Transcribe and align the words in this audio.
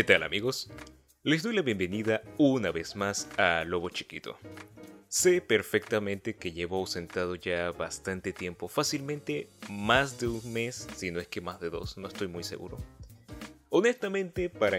¿Qué 0.00 0.04
tal 0.04 0.22
amigos? 0.22 0.70
Les 1.24 1.42
doy 1.42 1.54
la 1.54 1.60
bienvenida 1.60 2.22
una 2.38 2.70
vez 2.70 2.96
más 2.96 3.28
a 3.36 3.64
Lobo 3.66 3.90
Chiquito. 3.90 4.38
Sé 5.08 5.42
perfectamente 5.42 6.36
que 6.36 6.52
llevo 6.52 6.78
ausentado 6.78 7.34
ya 7.34 7.70
bastante 7.72 8.32
tiempo, 8.32 8.66
fácilmente 8.66 9.50
más 9.68 10.18
de 10.18 10.28
un 10.28 10.54
mes, 10.54 10.88
si 10.96 11.10
no 11.10 11.20
es 11.20 11.28
que 11.28 11.42
más 11.42 11.60
de 11.60 11.68
dos, 11.68 11.98
no 11.98 12.08
estoy 12.08 12.28
muy 12.28 12.44
seguro. 12.44 12.78
Honestamente, 13.68 14.48
para 14.48 14.78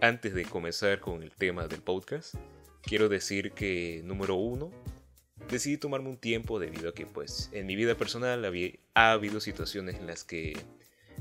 antes 0.00 0.34
de 0.34 0.44
comenzar 0.44 0.98
con 0.98 1.22
el 1.22 1.30
tema 1.30 1.68
del 1.68 1.80
podcast, 1.80 2.34
quiero 2.82 3.08
decir 3.08 3.52
que 3.52 4.02
número 4.02 4.34
uno, 4.34 4.72
decidí 5.48 5.76
tomarme 5.76 6.08
un 6.08 6.18
tiempo 6.18 6.58
debido 6.58 6.88
a 6.88 6.92
que 6.92 7.06
pues 7.06 7.50
en 7.52 7.68
mi 7.68 7.76
vida 7.76 7.94
personal 7.94 8.44
ha 8.94 9.12
habido 9.12 9.38
situaciones 9.38 10.00
en 10.00 10.08
las 10.08 10.24
que 10.24 10.58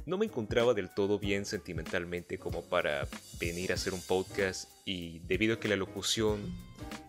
no 0.09 0.17
me 0.17 0.25
encontraba 0.25 0.73
del 0.73 0.89
todo 0.89 1.19
bien 1.19 1.45
sentimentalmente 1.45 2.39
como 2.39 2.63
para 2.63 3.07
venir 3.39 3.71
a 3.71 3.75
hacer 3.75 3.93
un 3.93 4.01
podcast 4.01 4.69
y 4.83 5.19
debido 5.19 5.53
a 5.53 5.59
que 5.59 5.67
la 5.67 5.75
locución 5.75 6.41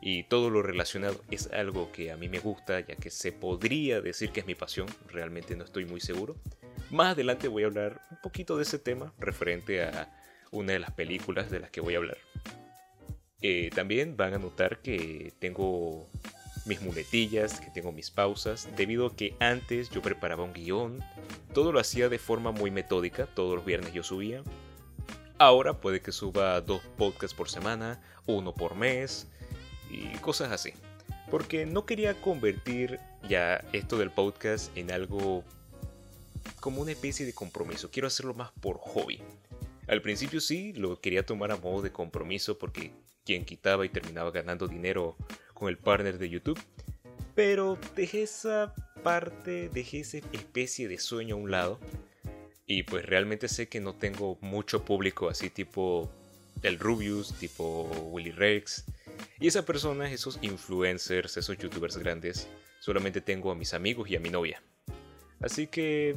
y 0.03 0.25
todo 0.25 0.51
lo 0.51 0.63
relacionado 0.63 1.23
es 1.31 1.51
algo 1.53 1.91
que 1.93 2.13
a 2.13 2.17
mí 2.17 2.29
me 2.29 2.39
gusta 2.39 2.81
ya 2.81 2.97
que 2.97 3.11
se 3.11 3.33
podría 3.33 4.01
decir 4.03 4.31
que 4.31 4.41
es 4.41 4.47
mi 4.47 4.55
pasión, 4.55 4.87
realmente 5.09 5.57
no 5.57 5.65
estoy 5.65 5.87
muy 5.87 6.01
seguro. 6.01 6.37
Más 6.91 7.13
adelante 7.13 7.49
voy 7.49 7.63
a 7.63 7.67
hablar 7.67 8.03
un 8.11 8.19
poquito 8.21 8.57
de 8.57 8.65
ese 8.65 8.79
tema 8.79 9.15
referente 9.19 9.83
a 9.83 10.13
una 10.51 10.73
de 10.75 10.81
las 10.81 10.91
películas 10.91 11.51
de 11.51 11.61
las 11.61 11.71
que 11.71 11.81
voy 11.81 11.95
a 11.95 11.99
hablar. 11.99 12.19
Eh, 13.41 13.71
también 13.75 14.17
van 14.17 14.35
a 14.35 14.39
notar 14.39 14.83
que 14.83 15.33
tengo 15.39 16.07
mis 16.67 16.81
muletillas, 16.83 17.61
que 17.61 17.71
tengo 17.71 17.93
mis 17.93 18.11
pausas, 18.11 18.69
debido 18.77 19.07
a 19.07 19.17
que 19.17 19.35
antes 19.41 19.91
yo 19.91 20.03
preparaba 20.03 20.45
un 20.45 20.53
guion, 20.53 21.03
todo 21.55 21.73
lo 21.73 21.81
hacía 21.81 22.09
de 22.09 22.19
forma 22.19 22.53
muy 22.53 22.71
metódica, 22.71 23.27
todos 23.27 23.57
los 23.57 23.65
viernes 23.65 23.93
yo 23.93 24.03
subía. 24.03 24.43
Ahora 25.39 25.81
puede 25.81 26.01
que 26.01 26.13
suba 26.13 26.61
dos 26.61 26.83
podcasts 26.99 27.35
por 27.35 27.49
semana, 27.49 28.01
uno 28.27 28.55
por 28.55 28.75
mes 28.75 29.27
y 29.91 30.17
cosas 30.19 30.53
así. 30.53 30.73
Porque 31.31 31.65
no 31.65 31.87
quería 31.87 32.21
convertir 32.21 32.99
ya 33.29 33.65
esto 33.73 33.97
del 33.97 34.11
podcast 34.11 34.77
en 34.77 34.91
algo 34.91 35.45
como 36.61 36.83
una 36.83 36.93
especie 36.93 37.27
de 37.27 37.33
compromiso, 37.33 37.91
quiero 37.91 38.09
hacerlo 38.09 38.35
más 38.35 38.51
por 38.61 38.79
hobby. 38.79 39.23
Al 39.89 40.03
principio 40.03 40.41
sí, 40.41 40.73
lo 40.75 41.01
quería 41.01 41.27
tomar 41.27 41.51
a 41.53 41.57
modo 41.57 41.83
de 41.83 41.91
compromiso 41.91 42.59
porque 42.59 42.93
quien 43.25 43.45
quitaba 43.45 43.85
y 43.85 43.89
terminaba 43.89 44.31
ganando 44.31 44.69
dinero 44.69 45.17
con 45.61 45.69
el 45.69 45.77
partner 45.77 46.19
de 46.19 46.31
YouTube. 46.31 46.59
Pero 47.35 47.79
dejé 47.95 48.23
esa 48.23 48.75
parte, 49.05 49.69
dejé 49.69 50.01
esa 50.01 50.19
especie 50.33 50.89
de 50.89 50.99
sueño 50.99 51.37
a 51.37 51.39
un 51.39 51.51
lado. 51.51 51.79
Y 52.67 52.83
pues 52.85 53.05
realmente 53.05 53.47
sé 53.47 53.69
que 53.69 53.79
no 53.79 53.95
tengo 53.95 54.39
mucho 54.41 54.85
público 54.85 55.29
así 55.29 55.51
tipo 55.51 56.11
el 56.63 56.79
Rubius, 56.79 57.35
tipo 57.35 57.85
Willy 58.11 58.31
Rex. 58.31 58.87
Y 59.39 59.49
esas 59.49 59.65
personas, 59.65 60.13
esos 60.13 60.39
influencers, 60.41 61.37
esos 61.37 61.59
youtubers 61.59 61.99
grandes, 61.99 62.49
solamente 62.81 63.21
tengo 63.21 63.51
a 63.51 63.55
mis 63.55 63.75
amigos 63.75 64.09
y 64.09 64.17
a 64.17 64.21
mi 64.21 64.31
novia. 64.31 64.63
Así 65.41 65.67
que 65.67 66.17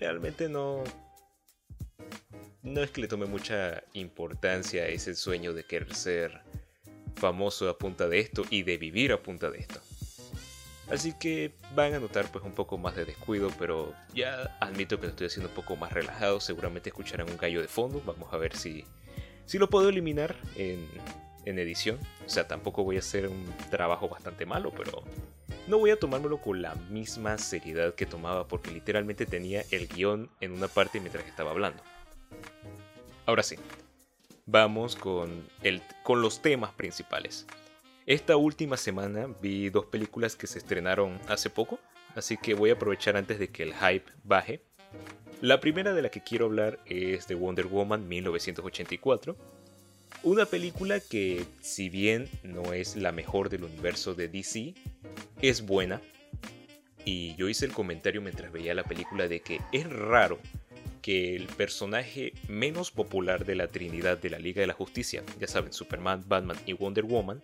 realmente 0.00 0.48
no... 0.48 0.82
No 2.62 2.82
es 2.82 2.90
que 2.90 3.00
le 3.00 3.08
tome 3.08 3.26
mucha 3.26 3.82
importancia 3.92 4.86
ese 4.86 5.14
sueño 5.14 5.52
de 5.52 5.64
querer 5.64 5.94
ser 5.94 6.42
famoso 7.22 7.70
a 7.70 7.78
punta 7.78 8.08
de 8.08 8.18
esto 8.18 8.42
y 8.50 8.64
de 8.64 8.78
vivir 8.78 9.12
a 9.12 9.22
punta 9.22 9.48
de 9.48 9.58
esto. 9.60 9.80
Así 10.90 11.12
que 11.12 11.52
van 11.76 11.94
a 11.94 12.00
notar 12.00 12.26
pues 12.32 12.44
un 12.44 12.52
poco 12.52 12.78
más 12.78 12.96
de 12.96 13.04
descuido, 13.04 13.48
pero 13.60 13.94
ya 14.12 14.56
admito 14.60 14.98
que 14.98 15.06
lo 15.06 15.10
estoy 15.10 15.28
haciendo 15.28 15.48
un 15.48 15.54
poco 15.54 15.76
más 15.76 15.92
relajado. 15.92 16.40
Seguramente 16.40 16.90
escucharán 16.90 17.30
un 17.30 17.36
gallo 17.36 17.60
de 17.60 17.68
fondo. 17.68 18.02
Vamos 18.04 18.32
a 18.32 18.36
ver 18.38 18.56
si, 18.56 18.84
si 19.46 19.56
lo 19.58 19.70
puedo 19.70 19.88
eliminar 19.88 20.34
en, 20.56 20.84
en 21.44 21.60
edición. 21.60 21.98
O 22.26 22.28
sea, 22.28 22.48
tampoco 22.48 22.82
voy 22.82 22.96
a 22.96 22.98
hacer 22.98 23.28
un 23.28 23.46
trabajo 23.70 24.08
bastante 24.08 24.44
malo, 24.44 24.72
pero 24.76 25.04
no 25.68 25.78
voy 25.78 25.90
a 25.90 25.98
tomármelo 25.98 26.38
con 26.38 26.60
la 26.60 26.74
misma 26.90 27.38
seriedad 27.38 27.94
que 27.94 28.04
tomaba 28.04 28.48
porque 28.48 28.72
literalmente 28.72 29.26
tenía 29.26 29.62
el 29.70 29.86
guion 29.86 30.28
en 30.40 30.50
una 30.50 30.66
parte 30.66 30.98
mientras 30.98 31.24
estaba 31.26 31.52
hablando. 31.52 31.82
Ahora 33.26 33.44
sí, 33.44 33.56
vamos 34.46 34.96
con, 34.96 35.46
el, 35.62 35.82
con 36.02 36.22
los 36.22 36.42
temas 36.42 36.72
principales. 36.72 37.46
Esta 38.06 38.36
última 38.36 38.76
semana 38.76 39.28
vi 39.40 39.70
dos 39.70 39.86
películas 39.86 40.34
que 40.34 40.46
se 40.46 40.58
estrenaron 40.58 41.20
hace 41.28 41.50
poco, 41.50 41.78
así 42.16 42.36
que 42.36 42.54
voy 42.54 42.70
a 42.70 42.74
aprovechar 42.74 43.16
antes 43.16 43.38
de 43.38 43.48
que 43.48 43.62
el 43.62 43.74
hype 43.74 44.10
baje. 44.24 44.62
La 45.40 45.60
primera 45.60 45.94
de 45.94 46.02
la 46.02 46.10
que 46.10 46.22
quiero 46.22 46.46
hablar 46.46 46.78
es 46.86 47.26
de 47.28 47.34
Wonder 47.34 47.66
Woman 47.66 48.08
1984, 48.08 49.36
una 50.24 50.46
película 50.46 51.00
que 51.00 51.44
si 51.60 51.88
bien 51.88 52.28
no 52.42 52.72
es 52.72 52.96
la 52.96 53.12
mejor 53.12 53.48
del 53.48 53.64
universo 53.64 54.14
de 54.14 54.28
DC, 54.28 54.74
es 55.40 55.66
buena. 55.66 56.00
Y 57.04 57.34
yo 57.34 57.48
hice 57.48 57.66
el 57.66 57.72
comentario 57.72 58.22
mientras 58.22 58.52
veía 58.52 58.74
la 58.74 58.84
película 58.84 59.26
de 59.26 59.40
que 59.40 59.60
es 59.72 59.90
raro 59.90 60.38
que 61.02 61.34
el 61.34 61.46
personaje 61.48 62.32
menos 62.48 62.92
popular 62.92 63.44
de 63.44 63.56
la 63.56 63.66
Trinidad 63.66 64.18
de 64.18 64.30
la 64.30 64.38
Liga 64.38 64.60
de 64.60 64.68
la 64.68 64.72
Justicia, 64.72 65.22
ya 65.38 65.48
saben, 65.48 65.72
Superman, 65.72 66.24
Batman 66.26 66.56
y 66.64 66.72
Wonder 66.72 67.04
Woman, 67.04 67.42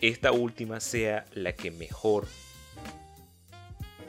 esta 0.00 0.30
última 0.30 0.78
sea 0.78 1.24
la 1.32 1.54
que 1.54 1.70
mejor 1.70 2.28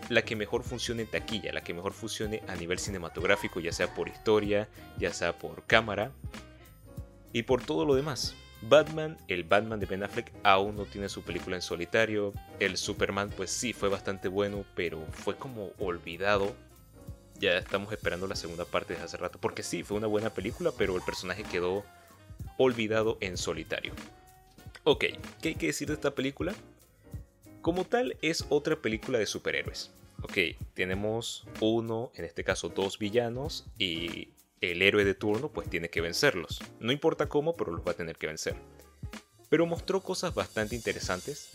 la 0.09 0.24
que 0.24 0.35
mejor 0.35 0.63
funcione 0.63 1.03
en 1.03 1.08
taquilla, 1.08 1.53
la 1.53 1.62
que 1.62 1.74
mejor 1.74 1.94
funcione 1.94 2.41
a 2.47 2.56
nivel 2.56 2.79
cinematográfico, 2.79 3.59
ya 3.59 3.72
sea 3.72 3.94
por 3.94 4.09
historia, 4.09 4.68
ya 4.97 5.13
sea 5.13 5.38
por 5.38 5.63
cámara 5.66 6.12
y 7.31 7.44
por 7.44 7.63
todo 7.63 7.85
lo 7.85 7.94
demás. 7.94 8.35
Batman, 8.62 9.18
el 9.28 9.44
Batman 9.44 9.79
de 9.79 9.85
Ben 9.85 10.03
Affleck 10.03 10.31
aún 10.44 10.75
no 10.75 10.85
tiene 10.85 11.09
su 11.09 11.22
película 11.22 11.56
en 11.56 11.62
solitario. 11.62 12.34
El 12.59 12.75
Superman 12.78 13.29
pues 13.29 13.52
sí 13.52 13.72
fue 13.72 13.88
bastante 13.88 14.28
bueno, 14.28 14.66
pero 14.75 15.06
fue 15.12 15.38
como 15.38 15.72
olvidado 15.78 16.56
ya 17.40 17.58
estamos 17.58 17.92
esperando 17.92 18.28
la 18.28 18.36
segunda 18.36 18.66
parte 18.66 18.96
de 18.96 19.02
hace 19.02 19.18
rato. 19.18 19.40
Porque 19.40 19.64
sí, 19.64 19.84
fue 19.84 19.98
una 19.98 20.08
buena 20.08 20.34
película, 20.34 20.72
pero 20.78 20.96
el 20.96 21.02
personaje 21.02 21.44
quedó 21.44 21.84
olvidado 22.58 23.18
en 23.22 23.38
solitario. 23.38 23.94
Ok, 24.84 25.06
¿qué 25.42 25.50
hay 25.50 25.56
que 25.56 25.68
decir 25.68 25.88
de 25.88 25.96
esta 25.96 26.16
película? 26.16 26.54
Como 27.62 27.86
tal, 27.86 28.18
es 28.22 28.46
otra 28.50 28.76
película 28.76 29.20
de 29.20 29.26
superhéroes. 29.26 29.92
Ok, 30.22 30.38
tenemos 30.74 31.46
uno, 31.62 32.12
en 32.16 32.26
este 32.26 32.44
caso 32.44 32.70
dos 32.70 33.00
villanos, 33.00 33.66
y 33.78 34.30
el 34.62 34.82
héroe 34.82 35.06
de 35.06 35.14
turno 35.14 35.50
pues 35.50 35.70
tiene 35.70 35.90
que 35.90 36.02
vencerlos. 36.02 36.62
No 36.80 36.92
importa 36.92 37.30
cómo, 37.30 37.56
pero 37.56 37.72
los 37.72 37.86
va 37.86 37.92
a 37.92 37.96
tener 37.96 38.18
que 38.18 38.28
vencer. 38.28 38.56
Pero 39.50 39.66
mostró 39.66 40.02
cosas 40.02 40.34
bastante 40.34 40.76
interesantes. 40.76 41.52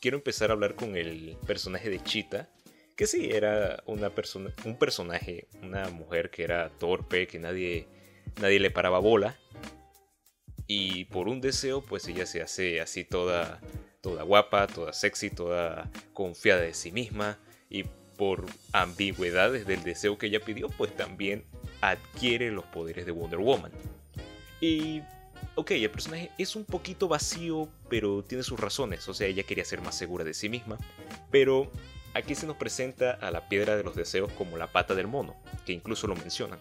Quiero 0.00 0.16
empezar 0.16 0.50
a 0.50 0.54
hablar 0.54 0.74
con 0.74 0.96
el 0.96 1.36
personaje 1.46 1.90
de 1.90 2.02
Cheetah, 2.02 2.48
que 2.96 3.06
sí, 3.06 3.28
era 3.30 3.82
una 3.86 4.10
persona, 4.10 4.52
un 4.64 4.78
personaje, 4.78 5.46
una 5.62 5.90
mujer 5.90 6.30
que 6.30 6.44
era 6.44 6.70
torpe, 6.70 7.26
que 7.26 7.38
nadie, 7.38 7.86
nadie 8.40 8.58
le 8.58 8.70
paraba 8.70 8.98
bola. 8.98 9.36
Y 10.66 11.04
por 11.04 11.28
un 11.28 11.40
deseo, 11.40 11.82
pues 11.82 12.08
ella 12.08 12.26
se 12.26 12.42
hace 12.42 12.80
así 12.80 13.04
toda, 13.04 13.60
toda 14.00 14.22
guapa, 14.22 14.66
toda 14.66 14.92
sexy, 14.94 15.30
toda 15.30 15.90
confiada 16.14 16.62
de 16.62 16.74
sí 16.74 16.90
misma. 16.90 17.38
Y 17.68 17.84
por 18.16 18.46
ambigüedades 18.72 19.66
del 19.66 19.84
deseo 19.84 20.16
que 20.16 20.26
ella 20.26 20.40
pidió, 20.40 20.68
pues 20.70 20.96
también 20.96 21.44
adquiere 21.82 22.50
los 22.50 22.64
poderes 22.64 23.04
de 23.04 23.12
Wonder 23.12 23.38
Woman. 23.38 23.72
Y 24.60 25.02
ok, 25.54 25.72
el 25.72 25.90
personaje 25.90 26.30
es 26.38 26.56
un 26.56 26.64
poquito 26.64 27.08
vacío, 27.08 27.68
pero 27.90 28.24
tiene 28.24 28.42
sus 28.42 28.58
razones. 28.58 29.06
O 29.08 29.14
sea, 29.14 29.26
ella 29.26 29.42
quería 29.42 29.66
ser 29.66 29.82
más 29.82 29.96
segura 29.96 30.24
de 30.24 30.32
sí 30.32 30.48
misma. 30.48 30.78
Pero 31.30 31.70
Aquí 32.16 32.34
se 32.34 32.46
nos 32.46 32.56
presenta 32.56 33.10
a 33.10 33.30
la 33.30 33.46
piedra 33.46 33.76
de 33.76 33.84
los 33.84 33.94
deseos 33.94 34.32
como 34.32 34.56
la 34.56 34.72
pata 34.72 34.94
del 34.94 35.06
mono, 35.06 35.36
que 35.66 35.74
incluso 35.74 36.06
lo 36.06 36.16
mencionan. 36.16 36.58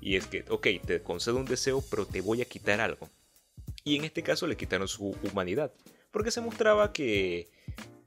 Y 0.00 0.14
es 0.14 0.28
que, 0.28 0.44
ok, 0.48 0.68
te 0.86 1.02
concedo 1.02 1.38
un 1.38 1.46
deseo, 1.46 1.82
pero 1.90 2.06
te 2.06 2.20
voy 2.20 2.42
a 2.42 2.44
quitar 2.44 2.80
algo. 2.80 3.08
Y 3.82 3.96
en 3.96 4.04
este 4.04 4.22
caso 4.22 4.46
le 4.46 4.56
quitaron 4.56 4.86
su 4.86 5.16
humanidad, 5.24 5.72
porque 6.12 6.30
se 6.30 6.40
mostraba 6.40 6.92
que 6.92 7.48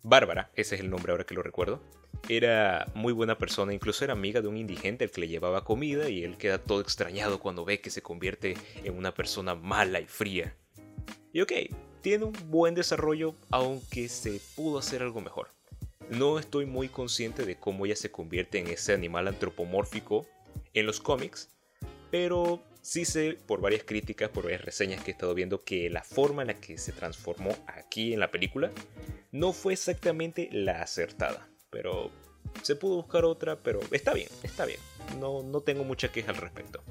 Bárbara, 0.02 0.50
ese 0.56 0.76
es 0.76 0.82
el 0.82 0.90
nombre 0.90 1.12
ahora 1.12 1.26
que 1.26 1.36
lo 1.36 1.44
recuerdo, 1.44 1.82
era 2.30 2.90
muy 2.96 3.12
buena 3.12 3.38
persona, 3.38 3.74
incluso 3.74 4.06
era 4.06 4.14
amiga 4.14 4.40
de 4.40 4.48
un 4.48 4.56
indigente 4.56 5.04
al 5.04 5.12
que 5.12 5.20
le 5.20 5.28
llevaba 5.28 5.66
comida 5.66 6.08
y 6.08 6.24
él 6.24 6.38
queda 6.38 6.58
todo 6.58 6.80
extrañado 6.80 7.42
cuando 7.42 7.66
ve 7.66 7.82
que 7.82 7.90
se 7.90 8.02
convierte 8.02 8.56
en 8.86 8.98
una 8.98 9.14
persona 9.14 9.56
mala 9.56 10.00
y 10.00 10.06
fría. 10.06 10.56
Y 11.34 11.42
ok, 11.42 11.52
tiene 12.00 12.24
un 12.24 12.50
buen 12.50 12.76
desarrollo, 12.76 13.36
aunque 13.52 14.08
se 14.08 14.40
pudo 14.56 14.80
hacer 14.80 15.04
algo 15.04 15.20
mejor. 15.20 15.57
No 16.10 16.40
estoy 16.40 16.66
muy 16.66 16.88
consciente 16.88 17.46
de 17.46 17.58
cómo 17.58 17.86
ella 17.86 17.96
se 17.96 18.12
convierte 18.12 18.60
en 18.60 18.68
ese 18.68 18.94
animal 18.94 19.28
antropomórfico 19.28 20.26
en 20.74 20.86
los 20.86 21.02
cómics, 21.02 21.50
pero 22.12 22.64
sí 22.82 23.04
sé 23.04 23.38
por 23.46 23.60
varias 23.60 23.84
críticas, 23.84 24.30
por 24.30 24.46
varias 24.46 24.62
reseñas 24.62 25.04
que 25.04 25.12
he 25.12 25.14
estado 25.14 25.34
viendo 25.34 25.64
que 25.64 25.90
la 25.90 26.04
forma 26.04 26.44
en 26.44 26.48
la 26.48 26.54
que 26.54 26.78
se 26.78 26.94
transformó 26.94 27.56
aquí 27.68 28.14
en 28.14 28.22
la 28.22 28.32
película 28.32 28.72
no 29.32 29.52
fue 29.52 29.74
exactamente 29.74 30.48
la 30.54 30.82
acertada. 30.82 31.50
Pero 31.70 32.10
se 32.62 32.78
pudo 32.78 32.96
buscar 32.96 33.26
otra, 33.26 33.58
pero 33.62 33.82
está 33.92 34.14
bien, 34.14 34.30
está 34.44 34.66
bien. 34.66 34.80
No, 35.20 35.44
no 35.44 35.62
tengo 35.62 35.84
mucha 35.84 36.12
queja 36.12 36.32
al 36.32 36.38
respecto. 36.38 36.82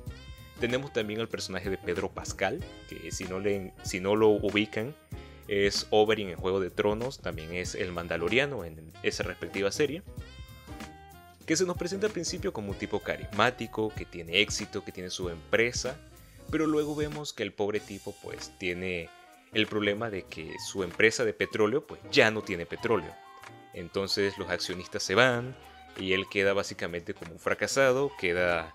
Tenemos 0.60 0.92
también 0.92 1.20
al 1.20 1.28
personaje 1.28 1.70
de 1.70 1.78
Pedro 1.78 2.10
Pascal, 2.10 2.62
que 2.88 3.10
si 3.10 3.24
no, 3.24 3.40
le, 3.40 3.72
si 3.82 4.00
no 4.00 4.16
lo 4.16 4.28
ubican, 4.28 4.94
es 5.48 5.86
Oberyn 5.90 6.30
en 6.30 6.36
Juego 6.36 6.60
de 6.60 6.70
Tronos, 6.70 7.20
también 7.20 7.54
es 7.54 7.74
el 7.74 7.92
Mandaloriano 7.92 8.64
en 8.64 8.92
esa 9.02 9.22
respectiva 9.22 9.70
serie, 9.70 10.02
que 11.46 11.56
se 11.56 11.64
nos 11.64 11.76
presenta 11.76 12.06
al 12.06 12.12
principio 12.12 12.52
como 12.52 12.70
un 12.70 12.78
tipo 12.78 13.00
carismático, 13.00 13.92
que 13.94 14.04
tiene 14.04 14.40
éxito, 14.40 14.84
que 14.84 14.92
tiene 14.92 15.10
su 15.10 15.28
empresa, 15.28 15.96
pero 16.50 16.66
luego 16.66 16.94
vemos 16.94 17.32
que 17.32 17.42
el 17.42 17.52
pobre 17.52 17.80
tipo 17.80 18.14
pues 18.22 18.52
tiene 18.58 19.08
el 19.52 19.66
problema 19.66 20.10
de 20.10 20.24
que 20.24 20.54
su 20.58 20.82
empresa 20.82 21.24
de 21.24 21.32
petróleo 21.32 21.86
pues 21.86 22.00
ya 22.10 22.30
no 22.30 22.42
tiene 22.42 22.66
petróleo. 22.66 23.14
Entonces 23.74 24.38
los 24.38 24.50
accionistas 24.50 25.02
se 25.02 25.14
van 25.14 25.56
y 25.98 26.12
él 26.12 26.26
queda 26.30 26.52
básicamente 26.52 27.14
como 27.14 27.32
un 27.32 27.38
fracasado, 27.38 28.10
queda 28.18 28.74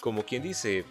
como 0.00 0.24
quien 0.24 0.42
dice, 0.42 0.84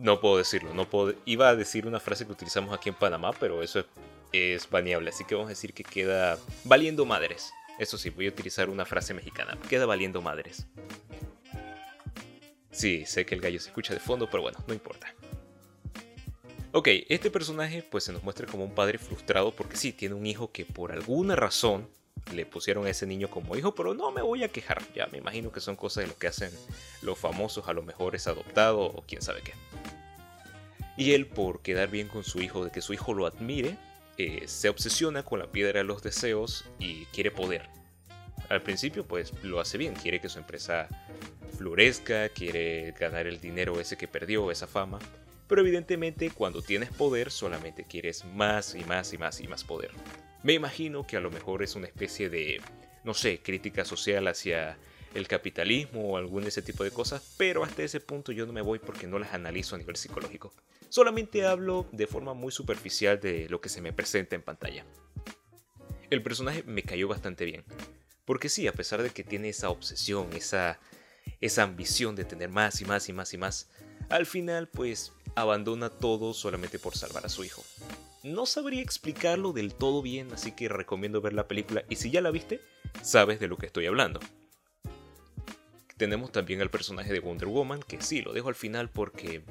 no 0.00 0.20
puedo 0.20 0.38
decirlo, 0.38 0.74
no 0.74 0.88
puedo, 0.88 1.14
iba 1.24 1.48
a 1.48 1.56
decir 1.56 1.86
una 1.86 2.00
frase 2.00 2.26
que 2.26 2.32
utilizamos 2.32 2.74
aquí 2.74 2.88
en 2.88 2.94
Panamá, 2.94 3.32
pero 3.38 3.62
eso 3.62 3.80
es, 3.80 3.86
es 4.32 4.70
baneable, 4.70 5.10
así 5.10 5.24
que 5.24 5.34
vamos 5.34 5.48
a 5.48 5.50
decir 5.50 5.74
que 5.74 5.84
queda 5.84 6.38
valiendo 6.64 7.04
madres. 7.04 7.52
Eso 7.78 7.96
sí, 7.96 8.10
voy 8.10 8.26
a 8.26 8.30
utilizar 8.30 8.68
una 8.68 8.84
frase 8.84 9.14
mexicana, 9.14 9.56
queda 9.68 9.86
valiendo 9.86 10.20
madres. 10.20 10.66
Sí, 12.70 13.04
sé 13.06 13.26
que 13.26 13.34
el 13.34 13.40
gallo 13.40 13.58
se 13.60 13.68
escucha 13.68 13.94
de 13.94 14.00
fondo, 14.00 14.28
pero 14.30 14.42
bueno, 14.42 14.58
no 14.66 14.74
importa. 14.74 15.14
Ok, 16.72 16.88
este 17.08 17.30
personaje 17.30 17.82
pues 17.82 18.04
se 18.04 18.12
nos 18.12 18.22
muestra 18.22 18.46
como 18.46 18.64
un 18.64 18.74
padre 18.74 18.98
frustrado 18.98 19.52
porque 19.52 19.76
sí, 19.76 19.92
tiene 19.92 20.14
un 20.14 20.26
hijo 20.26 20.52
que 20.52 20.64
por 20.64 20.92
alguna 20.92 21.34
razón 21.34 21.88
le 22.32 22.44
pusieron 22.46 22.86
a 22.86 22.90
ese 22.90 23.06
niño 23.06 23.30
como 23.30 23.56
hijo, 23.56 23.74
pero 23.74 23.94
no 23.94 24.10
me 24.12 24.22
voy 24.22 24.44
a 24.44 24.48
quejar. 24.48 24.82
Ya 24.94 25.06
me 25.06 25.18
imagino 25.18 25.50
que 25.50 25.60
son 25.60 25.76
cosas 25.76 26.04
de 26.04 26.08
lo 26.08 26.18
que 26.18 26.26
hacen 26.26 26.50
los 27.02 27.18
famosos, 27.18 27.68
a 27.68 27.72
lo 27.72 27.82
mejor 27.82 28.14
es 28.14 28.26
adoptado 28.26 28.80
o 28.80 29.02
quién 29.06 29.22
sabe 29.22 29.40
qué. 29.42 29.54
Y 30.98 31.12
él, 31.12 31.26
por 31.26 31.62
quedar 31.62 31.90
bien 31.90 32.08
con 32.08 32.24
su 32.24 32.42
hijo, 32.42 32.64
de 32.64 32.72
que 32.72 32.82
su 32.82 32.92
hijo 32.92 33.14
lo 33.14 33.24
admire, 33.24 33.76
eh, 34.16 34.42
se 34.48 34.68
obsesiona 34.68 35.22
con 35.22 35.38
la 35.38 35.52
piedra 35.52 35.78
de 35.78 35.84
los 35.84 36.02
deseos 36.02 36.64
y 36.80 37.04
quiere 37.06 37.30
poder. 37.30 37.70
Al 38.48 38.62
principio, 38.62 39.06
pues 39.06 39.32
lo 39.44 39.60
hace 39.60 39.78
bien, 39.78 39.94
quiere 39.94 40.20
que 40.20 40.28
su 40.28 40.40
empresa 40.40 40.88
florezca, 41.56 42.28
quiere 42.30 42.92
ganar 42.98 43.28
el 43.28 43.40
dinero 43.40 43.80
ese 43.80 43.96
que 43.96 44.08
perdió, 44.08 44.50
esa 44.50 44.66
fama. 44.66 44.98
Pero 45.46 45.60
evidentemente 45.60 46.30
cuando 46.30 46.62
tienes 46.62 46.90
poder 46.90 47.30
solamente 47.30 47.84
quieres 47.84 48.24
más 48.24 48.74
y 48.74 48.84
más 48.84 49.12
y 49.12 49.18
más 49.18 49.40
y 49.40 49.46
más 49.46 49.62
poder. 49.62 49.92
Me 50.42 50.54
imagino 50.54 51.06
que 51.06 51.16
a 51.16 51.20
lo 51.20 51.30
mejor 51.30 51.62
es 51.62 51.76
una 51.76 51.86
especie 51.86 52.28
de, 52.28 52.60
no 53.04 53.14
sé, 53.14 53.40
crítica 53.40 53.84
social 53.84 54.26
hacia 54.26 54.76
el 55.18 55.28
capitalismo 55.28 56.12
o 56.12 56.16
algún 56.16 56.44
ese 56.44 56.62
tipo 56.62 56.84
de 56.84 56.90
cosas, 56.90 57.34
pero 57.36 57.64
hasta 57.64 57.82
ese 57.82 58.00
punto 58.00 58.32
yo 58.32 58.46
no 58.46 58.52
me 58.52 58.62
voy 58.62 58.78
porque 58.78 59.06
no 59.06 59.18
las 59.18 59.34
analizo 59.34 59.74
a 59.74 59.78
nivel 59.78 59.96
psicológico. 59.96 60.52
Solamente 60.88 61.44
hablo 61.44 61.86
de 61.92 62.06
forma 62.06 62.34
muy 62.34 62.50
superficial 62.50 63.20
de 63.20 63.48
lo 63.48 63.60
que 63.60 63.68
se 63.68 63.82
me 63.82 63.92
presenta 63.92 64.36
en 64.36 64.42
pantalla. 64.42 64.84
El 66.10 66.22
personaje 66.22 66.62
me 66.62 66.82
cayó 66.82 67.08
bastante 67.08 67.44
bien, 67.44 67.64
porque 68.24 68.48
sí, 68.48 68.66
a 68.66 68.72
pesar 68.72 69.02
de 69.02 69.10
que 69.10 69.24
tiene 69.24 69.50
esa 69.50 69.68
obsesión, 69.68 70.32
esa, 70.32 70.80
esa 71.40 71.62
ambición 71.62 72.16
de 72.16 72.24
tener 72.24 72.48
más 72.48 72.80
y 72.80 72.86
más 72.86 73.08
y 73.08 73.12
más 73.12 73.34
y 73.34 73.38
más, 73.38 73.68
al 74.08 74.24
final 74.24 74.68
pues 74.68 75.12
abandona 75.34 75.90
todo 75.90 76.32
solamente 76.32 76.78
por 76.78 76.96
salvar 76.96 77.26
a 77.26 77.28
su 77.28 77.44
hijo. 77.44 77.62
No 78.22 78.46
sabría 78.46 78.82
explicarlo 78.82 79.52
del 79.52 79.74
todo 79.74 80.02
bien, 80.02 80.32
así 80.32 80.52
que 80.52 80.68
recomiendo 80.68 81.20
ver 81.20 81.34
la 81.34 81.46
película 81.46 81.84
y 81.88 81.96
si 81.96 82.10
ya 82.10 82.20
la 82.20 82.30
viste, 82.30 82.60
sabes 83.02 83.38
de 83.38 83.48
lo 83.48 83.56
que 83.56 83.66
estoy 83.66 83.86
hablando. 83.86 84.20
Tenemos 85.98 86.32
también 86.32 86.62
al 86.62 86.70
personaje 86.70 87.12
de 87.12 87.20
Wonder 87.20 87.48
Woman, 87.48 87.82
que 87.82 88.00
sí, 88.00 88.22
lo 88.22 88.32
dejo 88.32 88.48
al 88.48 88.54
final 88.54 88.88
porque 88.88 89.42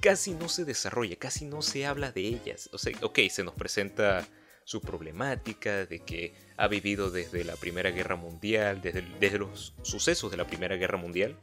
casi 0.00 0.34
no 0.34 0.48
se 0.48 0.64
desarrolla, 0.64 1.16
casi 1.16 1.46
no 1.46 1.62
se 1.62 1.86
habla 1.86 2.12
de 2.12 2.22
ellas. 2.22 2.68
O 2.72 2.78
sea, 2.78 2.92
ok, 3.02 3.20
se 3.30 3.44
nos 3.44 3.54
presenta 3.54 4.26
su 4.64 4.80
problemática 4.80 5.86
de 5.86 6.00
que 6.00 6.34
ha 6.56 6.66
vivido 6.66 7.10
desde 7.10 7.44
la 7.44 7.54
Primera 7.54 7.92
Guerra 7.92 8.16
Mundial, 8.16 8.82
desde, 8.82 9.02
desde 9.20 9.38
los 9.38 9.74
sucesos 9.82 10.30
de 10.32 10.36
la 10.36 10.46
Primera 10.46 10.74
Guerra 10.74 10.98
Mundial, 10.98 11.36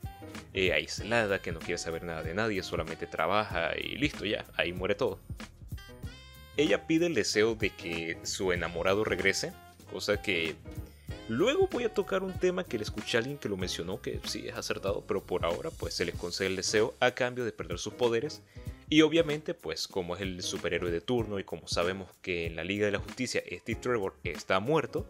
eh, 0.54 0.74
aislada, 0.74 1.42
que 1.42 1.54
no 1.54 1.60
quiere 1.60 1.78
saber 1.78 2.04
nada 2.04 2.22
de 2.22 2.34
nadie, 2.34 2.62
solamente 2.63 3.07
trabaja 3.07 3.72
y 3.78 3.96
listo, 3.96 4.25
ya, 4.25 4.46
ahí 4.57 4.74
muere 4.74 4.96
todo. 4.96 5.19
Ella 6.57 6.86
pide 6.86 7.06
el 7.06 7.16
deseo 7.16 7.56
de 7.56 7.69
que 7.69 8.18
su 8.24 8.51
enamorado 8.51 9.06
regrese, 9.06 9.54
cosa 9.89 10.22
que 10.22 10.56
luego 11.30 11.68
voy 11.72 11.84
a 11.84 11.94
tocar 11.94 12.24
un 12.24 12.34
tema 12.34 12.64
que 12.64 12.78
le 12.78 12.84
escuché 12.84 13.18
a 13.18 13.20
alguien 13.20 13.38
que 13.38 13.50
lo 13.50 13.58
mencionó, 13.58 14.02
que 14.02 14.20
sí 14.25 14.48
es 14.48 14.56
acertado, 14.56 15.04
pero 15.08 15.24
por 15.24 15.46
ahora 15.46 15.70
pues 15.72 15.94
se 15.94 16.06
le 16.06 16.14
concede 16.14 16.48
el 16.48 16.56
deseo 16.56 16.94
a 17.00 17.12
cambio 17.12 17.46
de 17.46 17.52
perder 17.52 17.80
sus 17.80 17.94
poderes. 17.94 18.42
Y 18.90 19.02
obviamente 19.02 19.54
pues 19.54 19.88
como 19.88 20.16
es 20.16 20.22
el 20.22 20.42
superhéroe 20.44 20.92
de 20.92 21.02
turno 21.02 21.40
y 21.40 21.44
como 21.44 21.68
sabemos 21.68 22.10
que 22.22 22.46
en 22.46 22.56
la 22.56 22.64
Liga 22.64 22.86
de 22.86 22.92
la 22.92 23.00
Justicia 23.00 23.42
Steve 23.46 23.80
Trevor 23.81 24.16
está 24.24 24.60
muerto, 24.60 25.08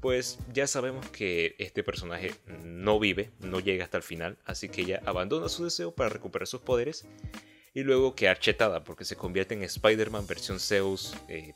pues 0.00 0.38
ya 0.52 0.66
sabemos 0.66 1.08
que 1.08 1.54
este 1.58 1.82
personaje 1.82 2.34
no 2.64 2.98
vive, 2.98 3.30
no 3.40 3.60
llega 3.60 3.84
hasta 3.84 3.96
el 3.96 4.02
final, 4.02 4.38
así 4.44 4.68
que 4.68 4.82
ella 4.82 5.02
abandona 5.04 5.48
su 5.48 5.64
deseo 5.64 5.92
para 5.92 6.10
recuperar 6.10 6.46
sus 6.46 6.60
poderes 6.60 7.06
y 7.74 7.82
luego 7.82 8.14
quedar 8.14 8.38
chetada 8.38 8.84
porque 8.84 9.04
se 9.04 9.16
convierte 9.16 9.54
en 9.54 9.62
Spider-Man 9.62 10.26
versión 10.26 10.60
Zeus 10.60 11.14
eh, 11.28 11.54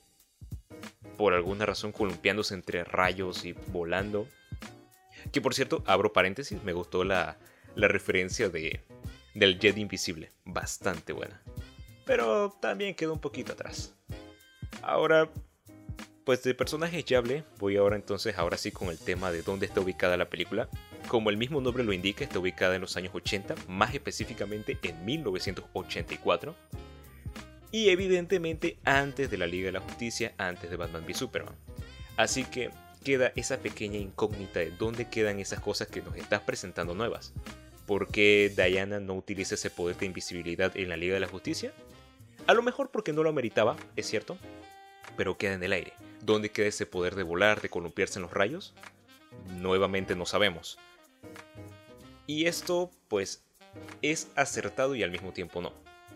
por 1.17 1.35
alguna 1.35 1.67
razón 1.67 1.93
columpiándose 1.93 2.55
entre 2.55 2.85
rayos 2.85 3.45
y 3.45 3.53
volando. 3.53 4.27
Que 5.31 5.41
por 5.41 5.55
cierto, 5.55 5.83
abro 5.87 6.13
paréntesis, 6.13 6.63
me 6.63 6.73
gustó 6.73 7.05
la, 7.05 7.37
la 7.75 7.89
referencia 7.89 8.49
de, 8.49 8.81
del 9.35 9.59
Jet 9.59 9.79
Invisible, 9.79 10.31
bastante 10.45 11.13
buena. 11.13 11.41
Pero 12.05 12.51
también 12.61 12.95
quedó 12.95 13.13
un 13.13 13.21
poquito 13.21 13.53
atrás. 13.53 13.95
Ahora, 14.83 15.31
pues 16.25 16.43
de 16.43 16.55
personajes 16.55 17.05
ya 17.05 17.19
hablé, 17.19 17.45
voy 17.59 17.77
ahora 17.77 17.97
entonces, 17.97 18.37
ahora 18.39 18.57
sí 18.57 18.71
con 18.71 18.89
el 18.89 18.99
tema 18.99 19.31
de 19.31 19.43
dónde 19.43 19.67
está 19.67 19.81
ubicada 19.81 20.17
la 20.17 20.29
película. 20.29 20.69
Como 21.09 21.31
el 21.31 21.37
mismo 21.37 21.61
nombre 21.61 21.85
lo 21.85 21.93
indica, 21.93 22.25
está 22.25 22.39
ubicada 22.39 22.77
en 22.77 22.81
los 22.81 22.97
años 22.97 23.15
80, 23.15 23.55
más 23.69 23.95
específicamente 23.95 24.79
en 24.83 25.05
1984. 25.05 26.55
Y 27.73 27.89
evidentemente 27.89 28.79
antes 28.85 29.31
de 29.31 29.39
la 29.39 29.47
Liga 29.47 29.67
de 29.67 29.73
la 29.73 29.81
Justicia, 29.81 30.35
antes 30.39 30.71
de 30.71 30.77
Batman 30.77 31.05
v 31.05 31.15
Superman. 31.15 31.57
Así 32.17 32.45
que 32.45 32.71
queda 33.03 33.33
esa 33.35 33.59
pequeña 33.59 33.99
incógnita 33.99 34.61
de 34.61 34.71
dónde 34.71 35.09
quedan 35.09 35.41
esas 35.41 35.61
cosas 35.61 35.89
que 35.89 36.03
nos 36.03 36.15
estás 36.17 36.43
presentando 36.43 36.95
nuevas. 36.95 37.33
¿Por 37.87 38.09
qué 38.09 38.53
Diana 38.55 39.01
no 39.01 39.15
utiliza 39.15 39.55
ese 39.55 39.71
poder 39.71 39.97
de 39.97 40.07
invisibilidad 40.07 40.77
en 40.77 40.91
la 40.91 40.97
Liga 40.97 41.15
de 41.15 41.21
la 41.21 41.29
Justicia? 41.29 41.73
A 42.47 42.55
lo 42.55 42.63
mejor 42.63 42.91
porque 42.91 43.13
no 43.13 43.23
lo 43.23 43.33
meritaba, 43.33 43.77
es 43.97 44.07
cierto, 44.07 44.37
pero 45.17 45.37
queda 45.39 45.55
en 45.55 45.63
el 45.63 45.73
aire. 45.73 45.95
¿Dónde 46.23 46.51
queda 46.51 46.67
ese 46.67 46.87
poder 46.87 47.15
de 47.15 47.23
volar, 47.23 47.61
de 47.61 47.71
columpiarse 47.71 48.19
en 48.19 48.23
los 48.23 48.33
rayos? 48.33 48.75
Nuevamente 49.59 50.15
no 50.15 50.27
sabemos. 50.27 50.79
Y 52.27 52.47
esto, 52.47 52.91
pues, 53.09 53.45
es 54.03 54.29
acertado 54.37 54.95
y 54.95 55.03
al 55.03 55.11
mismo 55.11 55.33
tiempo 55.33 55.61
no. 55.61 55.73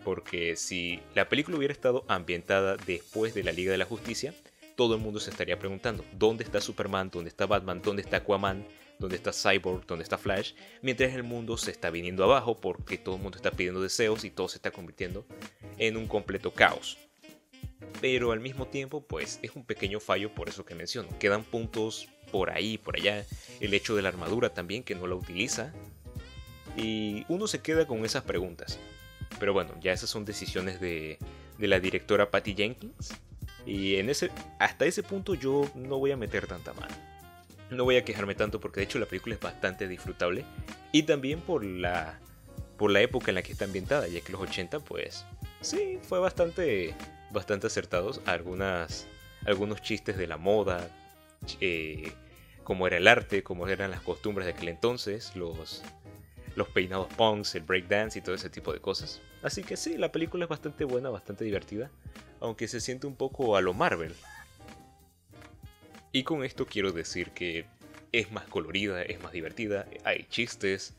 Porque 0.07 0.55
si 0.55 1.01
la 1.15 1.27
película 1.27 1.57
hubiera 1.57 1.73
estado 1.73 2.05
ambientada 2.07 2.77
después 2.77 3.33
de 3.33 3.43
la 3.43 3.51
Liga 3.51 3.73
de 3.73 3.77
la 3.77 3.83
Justicia, 3.83 4.33
todo 4.77 4.95
el 4.95 5.01
mundo 5.01 5.19
se 5.19 5.31
estaría 5.31 5.59
preguntando, 5.59 6.05
¿dónde 6.13 6.45
está 6.45 6.61
Superman? 6.61 7.09
¿Dónde 7.11 7.27
está 7.27 7.45
Batman? 7.45 7.81
¿Dónde 7.83 8.03
está 8.03 8.15
Aquaman? 8.15 8.65
¿Dónde 8.99 9.17
está 9.17 9.33
Cyborg? 9.33 9.85
¿Dónde 9.85 10.03
está 10.03 10.17
Flash? 10.17 10.53
Mientras 10.81 11.13
el 11.13 11.23
mundo 11.23 11.57
se 11.57 11.71
está 11.71 11.89
viniendo 11.89 12.23
abajo 12.23 12.55
porque 12.55 12.97
todo 12.97 13.17
el 13.17 13.21
mundo 13.21 13.35
está 13.35 13.51
pidiendo 13.51 13.81
deseos 13.81 14.23
y 14.23 14.31
todo 14.31 14.47
se 14.47 14.59
está 14.59 14.71
convirtiendo 14.71 15.25
en 15.77 15.97
un 15.97 16.07
completo 16.07 16.53
caos. 16.53 16.97
Pero 17.99 18.31
al 18.31 18.39
mismo 18.39 18.65
tiempo, 18.65 19.01
pues 19.01 19.39
es 19.41 19.57
un 19.57 19.65
pequeño 19.65 19.99
fallo 19.99 20.33
por 20.33 20.47
eso 20.47 20.63
que 20.63 20.73
menciono. 20.73 21.09
Quedan 21.19 21.43
puntos 21.43 22.07
por 22.31 22.49
ahí, 22.49 22.77
por 22.77 22.95
allá. 22.95 23.25
El 23.59 23.73
hecho 23.73 23.93
de 23.93 24.03
la 24.03 24.07
armadura 24.07 24.53
también, 24.53 24.83
que 24.83 24.95
no 24.95 25.05
la 25.05 25.15
utiliza. 25.15 25.73
Y 26.77 27.25
uno 27.27 27.47
se 27.47 27.61
queda 27.61 27.85
con 27.85 28.05
esas 28.05 28.23
preguntas. 28.23 28.79
Pero 29.39 29.53
bueno, 29.53 29.73
ya 29.81 29.93
esas 29.93 30.09
son 30.09 30.25
decisiones 30.25 30.79
de, 30.79 31.17
la 31.59 31.79
directora 31.79 32.29
Patty 32.31 32.55
Jenkins. 32.55 33.13
Y 33.65 33.97
en 33.97 34.09
ese, 34.09 34.31
hasta 34.59 34.85
ese 34.85 35.03
punto 35.03 35.35
yo 35.35 35.69
no 35.75 35.99
voy 35.99 36.11
a 36.11 36.17
meter 36.17 36.47
tanta 36.47 36.73
mano. 36.73 36.95
No 37.69 37.83
voy 37.83 37.97
a 37.97 38.05
quejarme 38.05 38.33
tanto 38.33 38.61
porque 38.61 38.79
de 38.79 38.85
hecho 38.85 38.99
la 38.99 39.05
película 39.05 39.35
es 39.35 39.41
bastante 39.41 39.87
disfrutable. 39.87 40.45
Y 40.91 41.03
también 41.03 41.41
por 41.41 41.65
la, 41.65 42.19
por 42.77 42.91
la 42.91 43.01
época 43.01 43.31
en 43.31 43.35
la 43.35 43.43
que 43.43 43.51
está 43.51 43.65
ambientada, 43.65 44.07
ya 44.07 44.21
que 44.21 44.31
los 44.31 44.41
80 44.41 44.79
pues 44.79 45.25
sí, 45.61 45.99
fue 46.01 46.19
bastante, 46.19 46.95
bastante 47.31 47.67
acertados. 47.67 48.21
Algunas, 48.25 49.07
algunos 49.45 49.81
chistes 49.81 50.17
de 50.17 50.27
la 50.27 50.37
moda, 50.37 50.89
eh, 51.59 52.13
cómo 52.63 52.87
era 52.87 52.97
el 52.97 53.07
arte, 53.07 53.43
cómo 53.43 53.67
eran 53.67 53.91
las 53.91 54.01
costumbres 54.01 54.45
de 54.45 54.53
aquel 54.53 54.69
entonces, 54.69 55.35
los, 55.35 55.83
los 56.57 56.67
peinados 56.69 57.07
punks, 57.13 57.53
el 57.53 57.61
breakdance 57.61 58.17
y 58.17 58.21
todo 58.23 58.33
ese 58.33 58.49
tipo 58.49 58.73
de 58.73 58.79
cosas. 58.79 59.21
Así 59.43 59.63
que 59.63 59.77
sí, 59.77 59.95
la 59.95 60.11
película 60.11 60.45
es 60.45 60.49
bastante 60.49 60.85
buena, 60.85 61.09
bastante 61.11 61.45
divertida, 61.45 61.91
aunque 62.39 62.67
se 62.67 62.81
siente 62.81 63.05
un 63.05 63.15
poco 63.15 63.55
a 63.55 63.61
lo 63.61 63.75
Marvel. 63.75 64.15
Y 66.11 66.23
con 66.23 66.43
esto 66.43 66.65
quiero 66.65 66.91
decir 66.91 67.29
que 67.29 67.67
es 68.11 68.31
más 68.31 68.45
colorida, 68.47 69.03
es 69.03 69.21
más 69.21 69.33
divertida, 69.33 69.85
hay 70.03 70.25
chistes, 70.31 70.95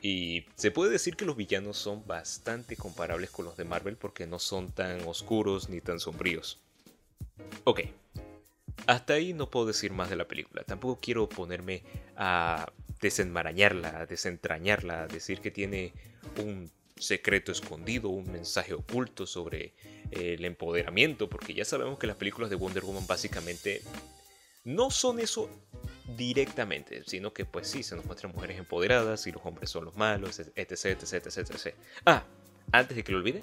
Y 0.00 0.46
se 0.54 0.70
puede 0.70 0.92
decir 0.92 1.16
que 1.16 1.24
los 1.24 1.36
villanos 1.36 1.76
son 1.76 2.06
bastante 2.06 2.76
comparables 2.76 3.30
con 3.30 3.46
los 3.46 3.56
de 3.56 3.64
Marvel 3.64 3.96
porque 3.96 4.28
no 4.28 4.38
son 4.38 4.70
tan 4.70 5.00
oscuros 5.08 5.68
ni 5.68 5.80
tan 5.80 5.98
sombríos. 5.98 6.60
Ok, 7.64 7.80
hasta 8.86 9.14
ahí 9.14 9.32
no 9.32 9.50
puedo 9.50 9.66
decir 9.66 9.92
más 9.92 10.08
de 10.08 10.14
la 10.14 10.28
película. 10.28 10.62
Tampoco 10.62 11.00
quiero 11.02 11.28
ponerme 11.28 11.82
a 12.16 12.70
desenmarañarla, 13.00 14.06
desentrañarla, 14.06 15.06
decir 15.06 15.40
que 15.40 15.50
tiene 15.50 15.92
un 16.38 16.70
secreto 16.96 17.52
escondido, 17.52 18.08
un 18.08 18.30
mensaje 18.30 18.74
oculto 18.74 19.26
sobre 19.26 19.72
el 20.10 20.44
empoderamiento, 20.44 21.28
porque 21.28 21.54
ya 21.54 21.64
sabemos 21.64 21.98
que 21.98 22.06
las 22.06 22.16
películas 22.16 22.50
de 22.50 22.56
Wonder 22.56 22.84
Woman 22.84 23.06
básicamente 23.06 23.82
no 24.64 24.90
son 24.90 25.20
eso 25.20 25.48
directamente, 26.16 27.02
sino 27.06 27.32
que 27.32 27.44
pues 27.44 27.68
sí, 27.68 27.82
se 27.82 27.96
nos 27.96 28.04
muestran 28.04 28.32
mujeres 28.32 28.58
empoderadas 28.58 29.26
y 29.26 29.32
los 29.32 29.44
hombres 29.44 29.70
son 29.70 29.84
los 29.84 29.96
malos, 29.96 30.38
etc, 30.38 30.56
etc, 30.56 31.26
etc, 31.26 31.36
etc. 31.38 31.74
Ah, 32.04 32.24
antes 32.72 32.96
de 32.96 33.04
que 33.04 33.12
lo 33.12 33.18
olvide, 33.18 33.42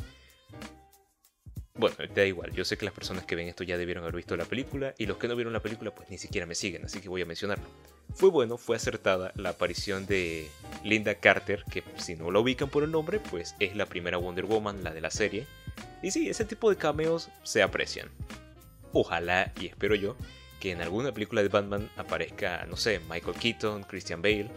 bueno, 1.76 1.96
da 2.14 2.26
igual, 2.26 2.52
yo 2.54 2.64
sé 2.64 2.78
que 2.78 2.86
las 2.86 2.94
personas 2.94 3.26
que 3.26 3.36
ven 3.36 3.48
esto 3.48 3.64
ya 3.64 3.78
debieron 3.78 4.04
haber 4.04 4.16
visto 4.16 4.38
la 4.38 4.46
película 4.46 4.94
y 4.98 5.06
los 5.06 5.18
que 5.18 5.28
no 5.28 5.36
vieron 5.36 5.52
la 5.52 5.60
película 5.60 5.94
pues 5.94 6.10
ni 6.10 6.18
siquiera 6.18 6.46
me 6.46 6.56
siguen, 6.56 6.86
así 6.86 7.02
que 7.02 7.10
voy 7.10 7.22
a 7.22 7.26
mencionarlo. 7.26 7.66
Fue 8.14 8.30
bueno, 8.30 8.58
fue 8.58 8.78
acertada 8.78 9.34
la 9.36 9.50
aparición 9.50 10.06
de 10.06 10.48
Linda 10.84 11.16
Carter, 11.16 11.66
que 11.70 11.84
si 11.98 12.16
no 12.16 12.32
la 12.32 12.40
ubican 12.40 12.70
por 12.70 12.84
el 12.84 12.92
nombre, 12.92 13.20
pues 13.20 13.56
es 13.60 13.76
la 13.76 13.88
primera 13.88 14.18
Wonder 14.18 14.46
Woman, 14.46 14.84
la 14.84 14.94
de 14.94 15.02
la 15.02 15.12
serie. 15.12 15.48
Y 16.02 16.12
sí, 16.12 16.30
ese 16.30 16.46
tipo 16.46 16.70
de 16.70 16.78
cameos 16.78 17.30
se 17.44 17.62
aprecian. 17.62 18.10
Ojalá, 18.94 19.52
y 19.60 19.66
espero 19.66 19.96
yo, 19.96 20.16
que 20.62 20.72
en 20.72 20.82
alguna 20.82 21.12
película 21.12 21.42
de 21.42 21.50
Batman 21.50 21.90
aparezca, 21.98 22.66
no 22.70 22.78
sé, 22.78 23.02
Michael 23.10 23.36
Keaton, 23.38 23.84
Christian 23.84 24.22
Bale. 24.22 24.50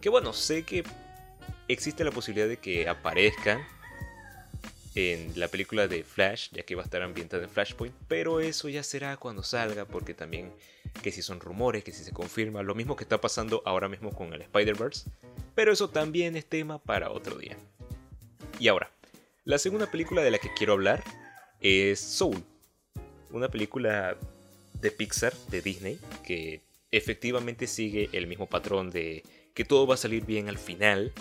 Que 0.00 0.08
bueno, 0.08 0.32
sé 0.32 0.62
que 0.62 0.84
existe 1.68 2.04
la 2.04 2.10
posibilidad 2.12 2.48
de 2.48 2.56
que 2.56 2.88
aparezcan 2.88 3.60
en 4.94 5.32
la 5.38 5.48
película 5.48 5.88
de 5.88 6.04
Flash, 6.04 6.50
ya 6.52 6.62
que 6.62 6.74
va 6.74 6.82
a 6.82 6.84
estar 6.84 7.02
ambientada 7.02 7.44
en 7.44 7.50
Flashpoint, 7.50 7.94
pero 8.08 8.40
eso 8.40 8.68
ya 8.68 8.82
será 8.82 9.16
cuando 9.16 9.42
salga, 9.42 9.84
porque 9.86 10.14
también 10.14 10.52
que 11.02 11.12
si 11.12 11.22
son 11.22 11.40
rumores, 11.40 11.84
que 11.84 11.92
si 11.92 12.04
se 12.04 12.12
confirma, 12.12 12.62
lo 12.62 12.74
mismo 12.74 12.96
que 12.96 13.04
está 13.04 13.20
pasando 13.20 13.62
ahora 13.64 13.88
mismo 13.88 14.12
con 14.12 14.32
el 14.34 14.42
Spider-Verse, 14.42 15.10
pero 15.54 15.72
eso 15.72 15.88
también 15.88 16.36
es 16.36 16.44
tema 16.44 16.78
para 16.78 17.10
otro 17.10 17.36
día. 17.36 17.56
Y 18.58 18.68
ahora, 18.68 18.90
la 19.44 19.58
segunda 19.58 19.90
película 19.90 20.22
de 20.22 20.30
la 20.30 20.38
que 20.38 20.52
quiero 20.54 20.74
hablar 20.74 21.02
es 21.60 21.98
Soul, 22.00 22.44
una 23.30 23.48
película 23.48 24.16
de 24.80 24.90
Pixar, 24.90 25.34
de 25.48 25.62
Disney, 25.62 25.98
que 26.24 26.60
efectivamente 26.90 27.66
sigue 27.66 28.10
el 28.12 28.26
mismo 28.26 28.46
patrón 28.46 28.90
de 28.90 29.22
que 29.54 29.64
todo 29.64 29.86
va 29.86 29.94
a 29.94 29.98
salir 29.98 30.24
bien 30.24 30.48
al 30.48 30.58
final, 30.58 31.12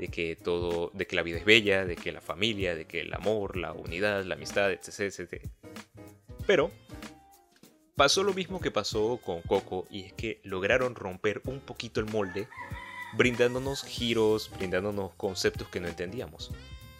de 0.00 0.08
que 0.08 0.34
todo, 0.34 0.90
de 0.94 1.06
que 1.06 1.14
la 1.14 1.22
vida 1.22 1.36
es 1.36 1.44
bella, 1.44 1.84
de 1.84 1.94
que 1.94 2.10
la 2.10 2.22
familia, 2.22 2.74
de 2.74 2.86
que 2.86 3.02
el 3.02 3.12
amor, 3.12 3.58
la 3.58 3.74
unidad, 3.74 4.24
la 4.24 4.34
amistad, 4.34 4.72
etc. 4.72 5.42
Pero 6.46 6.70
pasó 7.96 8.22
lo 8.22 8.32
mismo 8.32 8.60
que 8.60 8.70
pasó 8.70 9.20
con 9.22 9.42
Coco 9.42 9.86
y 9.90 10.04
es 10.04 10.14
que 10.14 10.40
lograron 10.42 10.94
romper 10.94 11.42
un 11.44 11.60
poquito 11.60 12.00
el 12.00 12.06
molde, 12.06 12.48
brindándonos 13.12 13.84
giros, 13.84 14.50
brindándonos 14.56 15.12
conceptos 15.16 15.68
que 15.68 15.80
no 15.80 15.88
entendíamos. 15.88 16.50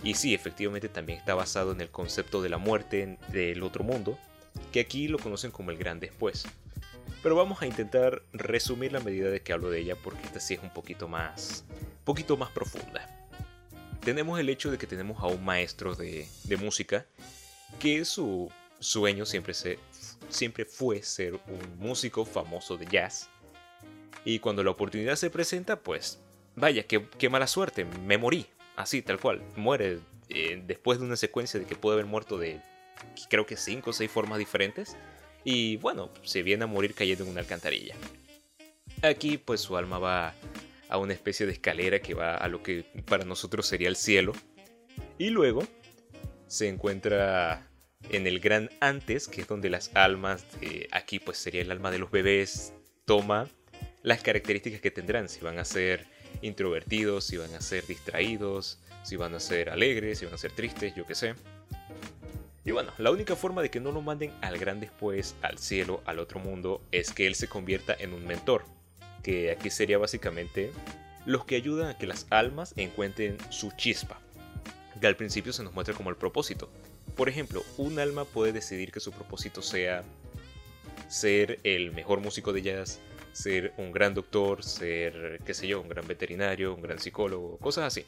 Y 0.03 0.15
sí, 0.15 0.35
efectivamente 0.35 0.91
también 0.91 1.19
está 1.19 1.35
basado 1.35 1.73
en 1.73 1.81
el 1.81 1.89
concepto 1.89 2.43
de 2.43 2.51
la 2.51 2.59
muerte 2.59 3.17
del 3.29 3.63
otro 3.63 3.83
mundo, 3.83 4.19
que 4.73 4.81
aquí 4.81 5.09
lo 5.09 5.19
conocen 5.19 5.53
como 5.53 5.71
el 5.71 5.79
gran 5.79 6.01
después. 6.01 6.45
Pero 7.23 7.35
vamos 7.35 7.63
a 7.63 7.67
intentar 7.67 8.23
resumir 8.35 8.93
la 8.93 9.01
medida 9.01 9.31
de 9.31 9.41
que 9.41 9.55
hablo 9.55 9.71
de 9.71 9.81
ella 9.81 9.97
porque 9.97 10.25
esta 10.25 10.41
sí 10.41 10.55
es 10.55 10.63
un 10.63 10.71
poquito 10.71 11.09
más 11.09 11.65
poquito 12.11 12.37
más 12.37 12.51
profunda. 12.51 13.09
Tenemos 14.01 14.41
el 14.41 14.49
hecho 14.49 14.69
de 14.73 14.79
que 14.79 14.89
tenemos 14.89 15.23
a 15.23 15.29
un 15.29 15.45
maestro 15.45 15.95
de, 15.95 16.27
música 16.59 17.07
que 17.79 18.05
su 18.05 18.51
sueño 18.81 19.25
siempre, 19.25 19.55
se, 19.55 19.79
siempre 20.29 20.65
fue 20.65 21.05
ser 21.05 21.35
un 21.35 21.79
músico 21.79 22.25
famoso 22.25 22.77
de 22.77 22.87
jazz. 22.87 23.29
Y 24.25 24.41
cuando 24.41 24.65
la 24.65 24.73
oportunidad 24.73 25.15
se 25.15 25.31
presenta, 25.31 25.79
pues 25.79 26.19
vaya, 26.57 26.83
qué, 26.83 27.07
qué 27.17 27.29
mala 27.29 27.47
suerte, 27.47 27.85
me 27.85 28.19
morí, 28.19 28.45
así, 28.75 29.03
tal 29.03 29.21
cual, 29.21 29.41
muere 29.55 30.01
eh, 30.31 30.61
después 30.67 30.99
de 30.99 31.05
una 31.05 31.15
secuencia 31.15 31.61
de 31.61 31.67
que 31.67 31.77
puede 31.77 31.95
haber 31.95 32.07
muerto 32.07 32.39
de 32.39 32.61
creo 33.29 33.47
que 33.47 33.57
cinco 33.57 33.91
o 33.91 33.93
seis 33.93 34.11
formas 34.11 34.41
diferentes. 34.41 34.97
Y 35.45 35.77
bueno, 35.77 36.11
se 36.25 36.43
viene 36.43 36.65
a 36.65 36.67
morir 36.67 36.93
cayendo 36.93 37.23
en 37.23 37.31
una 37.31 37.41
alcantarilla. 37.43 37.95
Aquí 39.01 39.39
pues 39.39 39.61
su 39.61 39.77
alma 39.77 40.01
va 40.01 40.35
a 40.91 40.99
una 40.99 41.15
especie 41.15 41.47
de 41.47 41.53
escalera 41.53 42.01
que 42.01 42.15
va 42.15 42.35
a 42.35 42.49
lo 42.49 42.63
que 42.63 42.85
para 43.07 43.25
nosotros 43.25 43.67
sería 43.67 43.89
el 43.89 43.97
cielo. 43.97 44.33
Y 45.19 45.31
luego 45.31 45.67
se 46.47 46.69
encuentra 46.69 47.69
en 48.11 48.27
el 48.27 48.41
gran 48.41 48.71
antes, 48.81 49.29
que 49.29 49.43
es 49.43 49.47
donde 49.47 49.71
las 49.71 49.95
almas 49.95 50.45
de 50.61 50.89
aquí 50.91 51.21
pues 51.21 51.39
sería 51.39 51.63
el 51.63 51.71
alma 51.71 51.91
de 51.91 51.99
los 51.99 52.11
bebés, 52.11 52.73
toma 53.05 53.49
las 54.03 54.23
características 54.23 54.81
que 54.81 54.91
tendrán, 54.91 55.29
si 55.29 55.41
van 55.41 55.59
a 55.59 55.65
ser 55.65 56.07
introvertidos, 56.43 57.25
si 57.25 57.37
van 57.37 57.55
a 57.55 57.61
ser 57.61 57.87
distraídos, 57.87 58.81
si 59.05 59.17
van 59.17 59.35
a 59.35 59.41
ser 59.41 59.71
alegres, 59.71 60.19
si 60.19 60.25
van 60.25 60.35
a 60.35 60.39
ser 60.39 60.53
tristes, 60.53 60.95
yo 60.95 61.07
qué 61.07 61.15
sé. 61.15 61.35
Y 62.65 62.73
bueno, 62.73 62.93
la 62.99 63.11
única 63.11 63.37
forma 63.37 63.63
de 63.63 63.71
que 63.71 63.81
no 63.81 63.93
lo 63.93 64.03
manden 64.03 64.33
al 64.43 64.59
gran 64.59 64.81
después, 64.81 65.35
al 65.43 65.59
cielo, 65.59 66.03
al 66.05 66.19
otro 66.19 66.41
mundo, 66.41 66.83
es 66.93 67.13
que 67.13 67.27
él 67.27 67.35
se 67.35 67.49
convierta 67.49 67.95
en 67.99 68.13
un 68.13 68.27
mentor 68.27 68.65
que 69.23 69.51
aquí 69.51 69.71
sería 69.71 69.99
básicamente 69.99 70.73
los 71.27 71.45
que 71.45 71.57
ayudan 71.57 71.89
a 71.89 71.99
que 71.99 72.07
las 72.07 72.27
almas 72.31 72.75
encuentren 72.77 73.37
su 73.51 73.71
chispa, 73.73 74.21
que 75.01 75.07
al 75.07 75.17
principio 75.17 75.53
se 75.53 75.63
nos 75.63 75.75
muestra 75.75 75.95
como 75.95 76.11
el 76.11 76.17
propósito. 76.17 76.71
Por 77.17 77.29
ejemplo, 77.29 77.65
un 77.77 77.99
alma 77.99 78.25
puede 78.25 78.53
decidir 78.53 78.93
que 78.93 79.01
su 79.01 79.13
propósito 79.13 79.63
sea 79.63 80.05
ser 81.09 81.59
el 81.65 81.93
mejor 81.93 82.21
músico 82.21 82.53
de 82.53 82.63
jazz, 82.63 83.01
ser 83.33 83.73
un 83.77 83.93
gran 83.93 84.15
doctor, 84.15 84.65
ser, 84.65 85.41
qué 85.45 85.55
sé 85.55 85.67
yo, 85.69 85.81
un 85.81 85.89
gran 85.89 86.07
veterinario, 86.07 86.75
un 86.75 86.83
gran 86.83 86.99
psicólogo, 86.99 87.59
cosas 87.59 87.85
así. 87.85 88.05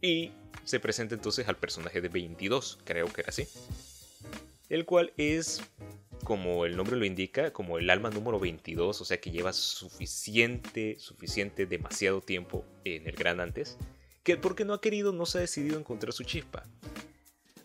Y 0.00 0.32
se 0.64 0.80
presenta 0.80 1.14
entonces 1.14 1.48
al 1.48 1.56
personaje 1.56 2.00
de 2.00 2.08
22, 2.08 2.78
creo 2.84 3.06
que 3.12 3.20
era 3.20 3.30
así, 3.30 3.48
el 4.68 4.84
cual 4.84 5.12
es 5.16 5.62
como 6.24 6.64
el 6.64 6.76
nombre 6.76 6.96
lo 6.96 7.04
indica, 7.04 7.52
como 7.52 7.78
el 7.78 7.90
alma 7.90 8.10
número 8.10 8.40
22, 8.40 9.00
o 9.00 9.04
sea 9.04 9.20
que 9.20 9.30
lleva 9.30 9.52
suficiente, 9.52 10.96
suficiente, 10.98 11.66
demasiado 11.66 12.20
tiempo 12.20 12.64
en 12.84 13.06
el 13.06 13.14
gran 13.14 13.40
antes, 13.40 13.76
que 14.22 14.36
porque 14.36 14.64
no 14.64 14.74
ha 14.74 14.80
querido, 14.80 15.12
no 15.12 15.26
se 15.26 15.38
ha 15.38 15.40
decidido 15.42 15.78
encontrar 15.78 16.12
su 16.12 16.24
chispa. 16.24 16.66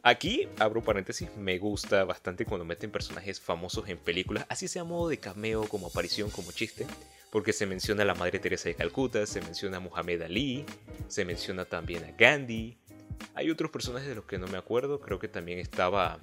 Aquí, 0.01 0.47
abro 0.59 0.81
paréntesis, 0.81 1.29
me 1.37 1.57
gusta 1.57 2.05
bastante 2.05 2.45
cuando 2.45 2.63
meten 2.63 2.89
personajes 2.89 3.41
famosos 3.41 3.89
en 3.89 3.97
películas, 3.97 4.45
así 4.47 4.67
sea 4.67 4.83
modo 4.83 5.09
de 5.09 5.17
cameo, 5.17 5.67
como 5.67 5.87
aparición, 5.87 6.29
como 6.29 6.51
chiste, 6.53 6.87
porque 7.31 7.51
se 7.51 7.65
menciona 7.65 8.03
a 8.03 8.05
la 8.05 8.15
Madre 8.15 8.39
Teresa 8.39 8.69
de 8.69 8.75
Calcuta, 8.75 9.25
se 9.25 9.41
menciona 9.41 9.77
a 9.77 9.81
Muhammad 9.81 10.21
Ali, 10.21 10.65
se 11.07 11.25
menciona 11.25 11.65
también 11.65 12.05
a 12.05 12.11
Gandhi. 12.11 12.77
Hay 13.35 13.49
otros 13.51 13.71
personajes 13.71 14.07
de 14.07 14.15
los 14.15 14.25
que 14.25 14.37
no 14.37 14.47
me 14.47 14.57
acuerdo, 14.57 15.01
creo 15.01 15.19
que 15.19 15.27
también 15.27 15.59
estaba 15.59 16.19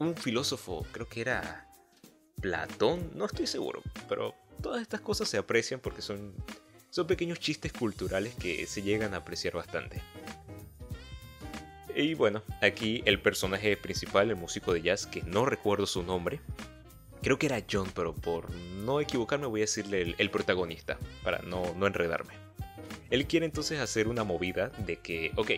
un 0.00 0.16
filósofo, 0.16 0.84
creo 0.92 1.08
que 1.08 1.20
era 1.20 1.68
Platón, 2.40 3.10
no 3.14 3.26
estoy 3.26 3.46
seguro, 3.46 3.82
pero 4.08 4.34
todas 4.62 4.80
estas 4.80 5.02
cosas 5.02 5.28
se 5.28 5.36
aprecian 5.36 5.78
porque 5.78 6.00
son, 6.00 6.34
son 6.88 7.06
pequeños 7.06 7.38
chistes 7.38 7.72
culturales 7.72 8.34
que 8.34 8.66
se 8.66 8.82
llegan 8.82 9.12
a 9.12 9.18
apreciar 9.18 9.54
bastante. 9.54 10.00
Y 11.94 12.14
bueno, 12.14 12.42
aquí 12.62 13.02
el 13.04 13.20
personaje 13.20 13.76
principal, 13.76 14.30
el 14.30 14.36
músico 14.36 14.72
de 14.72 14.80
jazz, 14.80 15.06
que 15.06 15.22
no 15.22 15.44
recuerdo 15.44 15.86
su 15.86 16.02
nombre, 16.02 16.40
creo 17.22 17.38
que 17.38 17.46
era 17.46 17.62
John, 17.70 17.90
pero 17.94 18.14
por 18.14 18.50
no 18.50 19.00
equivocarme 19.00 19.46
voy 19.46 19.60
a 19.60 19.64
decirle 19.64 20.14
el, 20.16 20.30
protagonista, 20.30 20.98
para 21.22 21.40
no, 21.40 21.74
no 21.74 21.86
enredarme. 21.86 22.32
Él 23.10 23.26
quiere 23.26 23.44
entonces 23.44 23.80
hacer 23.80 24.08
una 24.08 24.24
movida 24.24 24.68
de 24.86 24.96
que, 24.96 25.32
ok, 25.36 25.50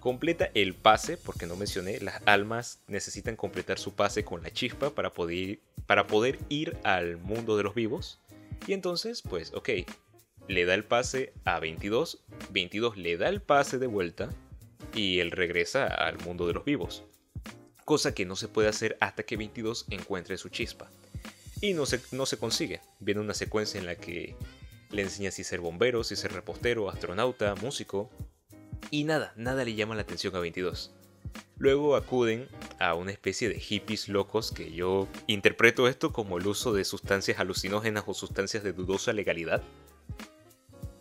Completa 0.00 0.50
el 0.54 0.74
pase, 0.74 1.16
porque 1.16 1.46
no 1.46 1.56
mencioné, 1.56 1.98
las 2.00 2.22
almas 2.26 2.80
necesitan 2.86 3.34
completar 3.36 3.78
su 3.78 3.94
pase 3.94 4.24
con 4.24 4.42
la 4.42 4.52
chispa 4.52 4.90
para 4.90 5.12
poder, 5.12 6.38
ir 6.48 6.76
al 6.84 7.16
mundo 7.16 7.56
de 7.56 7.64
los 7.64 7.74
vivos. 7.74 8.20
Y 8.66 8.74
entonces, 8.74 9.22
pues, 9.22 9.52
ok, 9.54 9.70
le 10.46 10.64
da 10.64 10.74
el 10.74 10.84
pase 10.84 11.32
a 11.44 11.58
22, 11.58 12.22
22 12.50 12.96
le 12.96 13.16
da 13.16 13.28
el 13.28 13.42
pase 13.42 13.78
de 13.78 13.86
vuelta 13.86 14.30
y 14.94 15.18
él 15.18 15.30
regresa 15.32 15.86
al 15.86 16.18
mundo 16.18 16.46
de 16.46 16.54
los 16.54 16.64
vivos. 16.64 17.02
Cosa 17.84 18.14
que 18.14 18.24
no 18.24 18.36
se 18.36 18.48
puede 18.48 18.68
hacer 18.68 18.96
hasta 19.00 19.24
que 19.24 19.36
22 19.36 19.86
encuentre 19.90 20.38
su 20.38 20.48
chispa. 20.48 20.90
Y 21.60 21.74
no 21.74 21.86
se, 21.86 22.00
no 22.12 22.24
se 22.24 22.38
consigue. 22.38 22.80
Viene 23.00 23.20
una 23.20 23.34
secuencia 23.34 23.80
en 23.80 23.86
la 23.86 23.96
que 23.96 24.36
le 24.90 25.02
enseña 25.02 25.30
si 25.30 25.42
ser 25.42 25.60
bombero, 25.60 26.04
si 26.04 26.14
ser 26.14 26.32
repostero, 26.32 26.88
astronauta, 26.88 27.54
músico, 27.56 28.10
y 28.90 29.04
nada, 29.04 29.32
nada 29.36 29.64
le 29.64 29.74
llama 29.74 29.94
la 29.94 30.02
atención 30.02 30.34
a 30.36 30.40
22. 30.40 30.92
Luego 31.58 31.96
acuden 31.96 32.48
a 32.78 32.94
una 32.94 33.10
especie 33.10 33.48
de 33.48 33.58
hippies 33.58 34.08
locos 34.08 34.52
que 34.52 34.72
yo 34.72 35.08
interpreto 35.26 35.88
esto 35.88 36.12
como 36.12 36.38
el 36.38 36.46
uso 36.46 36.72
de 36.72 36.84
sustancias 36.84 37.40
alucinógenas 37.40 38.04
o 38.06 38.14
sustancias 38.14 38.62
de 38.62 38.72
dudosa 38.72 39.12
legalidad. 39.12 39.62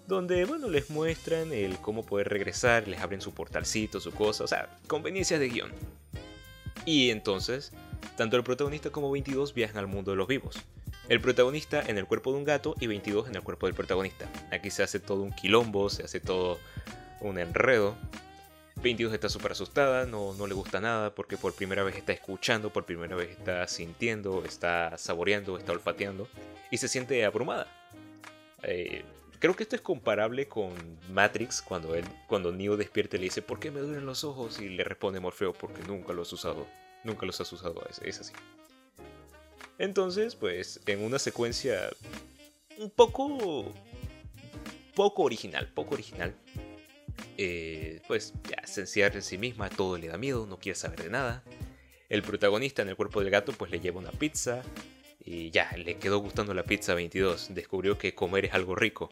donde, 0.07 0.45
bueno, 0.45 0.69
les 0.69 0.89
muestran 0.89 1.51
el 1.51 1.79
cómo 1.79 2.05
poder 2.05 2.29
regresar, 2.29 2.87
les 2.87 3.01
abren 3.01 3.19
su 3.19 3.33
portalcito, 3.33 3.99
su 3.99 4.13
cosa, 4.13 4.45
o 4.45 4.47
sea, 4.47 4.79
conveniencias 4.87 5.37
de 5.39 5.49
guion. 5.49 5.71
Y 6.85 7.09
entonces, 7.09 7.73
tanto 8.15 8.37
el 8.37 8.43
protagonista 8.43 8.89
como 8.89 9.11
22 9.11 9.53
viajan 9.53 9.79
al 9.79 9.87
mundo 9.87 10.11
de 10.11 10.17
los 10.17 10.27
vivos. 10.27 10.55
El 11.09 11.19
protagonista 11.19 11.81
en 11.81 11.97
el 11.97 12.05
cuerpo 12.05 12.31
de 12.31 12.37
un 12.37 12.45
gato 12.45 12.75
y 12.79 12.87
22 12.87 13.27
en 13.27 13.35
el 13.35 13.43
cuerpo 13.43 13.65
del 13.65 13.75
protagonista. 13.75 14.29
Aquí 14.51 14.71
se 14.71 14.83
hace 14.83 15.01
todo 15.01 15.23
un 15.23 15.33
quilombo, 15.33 15.89
se 15.89 16.03
hace 16.03 16.21
todo 16.21 16.57
un 17.21 17.39
enredo. 17.39 17.95
22 18.81 19.13
está 19.13 19.27
súper 19.27 19.53
asustada, 19.53 20.05
no, 20.05 20.33
no 20.35 20.45
le 20.45 20.53
gusta 20.53 20.79
nada 20.79 21.15
porque 21.15 21.35
por 21.35 21.53
primera 21.53 21.83
vez 21.83 21.95
está 21.95 22.13
escuchando, 22.13 22.71
por 22.71 22.85
primera 22.85 23.15
vez 23.15 23.31
está 23.31 23.67
sintiendo, 23.67 24.45
está 24.45 24.97
saboreando, 24.97 25.57
está 25.57 25.71
olfateando 25.71 26.27
y 26.69 26.77
se 26.77 26.87
siente 26.87 27.25
abrumada. 27.25 27.67
Eh, 28.61 29.03
Creo 29.39 29.55
que 29.55 29.63
esto 29.63 29.75
es 29.75 29.81
comparable 29.81 30.47
con 30.47 30.73
Matrix 31.11 31.61
cuando 31.61 31.93
él, 31.93 32.05
cuando 32.27 32.51
Neo 32.51 32.75
despierta 32.75 33.17
y 33.17 33.19
le 33.19 33.25
dice 33.25 33.41
¿Por 33.43 33.59
qué 33.59 33.69
me 33.69 33.81
duelen 33.81 34.05
los 34.05 34.23
ojos? 34.23 34.59
y 34.59 34.69
le 34.69 34.83
responde 34.83 35.19
Morfeo 35.19 35.53
porque 35.53 35.83
nunca 35.83 36.13
lo 36.13 36.23
has 36.23 36.33
usado, 36.33 36.65
nunca 37.03 37.25
los 37.25 37.39
has 37.39 37.51
usado, 37.53 37.83
es, 37.89 37.99
es 37.99 38.19
así. 38.19 38.33
Entonces, 39.77 40.35
pues, 40.35 40.79
en 40.87 41.03
una 41.03 41.19
secuencia 41.19 41.89
un 42.79 42.89
poco, 42.89 43.71
poco 44.95 45.21
original, 45.23 45.67
poco 45.67 45.93
original, 45.93 46.35
eh, 47.37 48.01
pues 48.07 48.33
ya 48.49 48.65
se 48.65 48.81
encierra 48.81 49.15
en 49.15 49.21
sí 49.21 49.37
misma, 49.37 49.69
todo 49.69 49.97
le 49.97 50.07
da 50.07 50.17
miedo, 50.17 50.45
no 50.47 50.57
quiere 50.59 50.75
saber 50.75 51.03
de 51.03 51.09
nada. 51.09 51.43
El 52.09 52.23
protagonista 52.23 52.81
en 52.81 52.89
el 52.89 52.95
cuerpo 52.95 53.21
del 53.21 53.29
gato, 53.29 53.53
pues 53.53 53.71
le 53.71 53.79
lleva 53.79 53.99
una 53.99 54.11
pizza, 54.11 54.63
y 55.23 55.51
ya, 55.51 55.69
le 55.77 55.97
quedó 55.97 56.19
gustando 56.19 56.53
la 56.53 56.63
pizza 56.63 56.93
22, 56.93 57.53
descubrió 57.53 57.97
que 57.97 58.15
comer 58.15 58.45
es 58.45 58.53
algo 58.53 58.75
rico. 58.75 59.09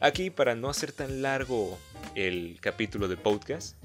Aquí, 0.00 0.30
para 0.30 0.54
no 0.54 0.68
hacer 0.68 0.92
tan 0.92 1.22
largo 1.22 1.78
el 2.14 2.58
capítulo 2.60 3.06
del 3.06 3.18
podcast, 3.18 3.76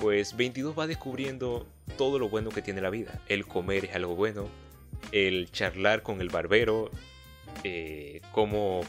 pues 0.00 0.36
22 0.36 0.78
va 0.78 0.86
descubriendo 0.86 1.66
todo 1.96 2.18
lo 2.18 2.28
bueno 2.28 2.50
que 2.50 2.62
tiene 2.62 2.80
la 2.80 2.90
vida. 2.90 3.20
El 3.28 3.46
comer 3.46 3.86
es 3.86 3.96
algo 3.96 4.14
bueno, 4.14 4.48
el 5.10 5.50
charlar 5.50 6.02
con 6.02 6.20
el 6.20 6.28
barbero, 6.28 6.90
eh, 7.64 8.20
cómo, 8.32 8.82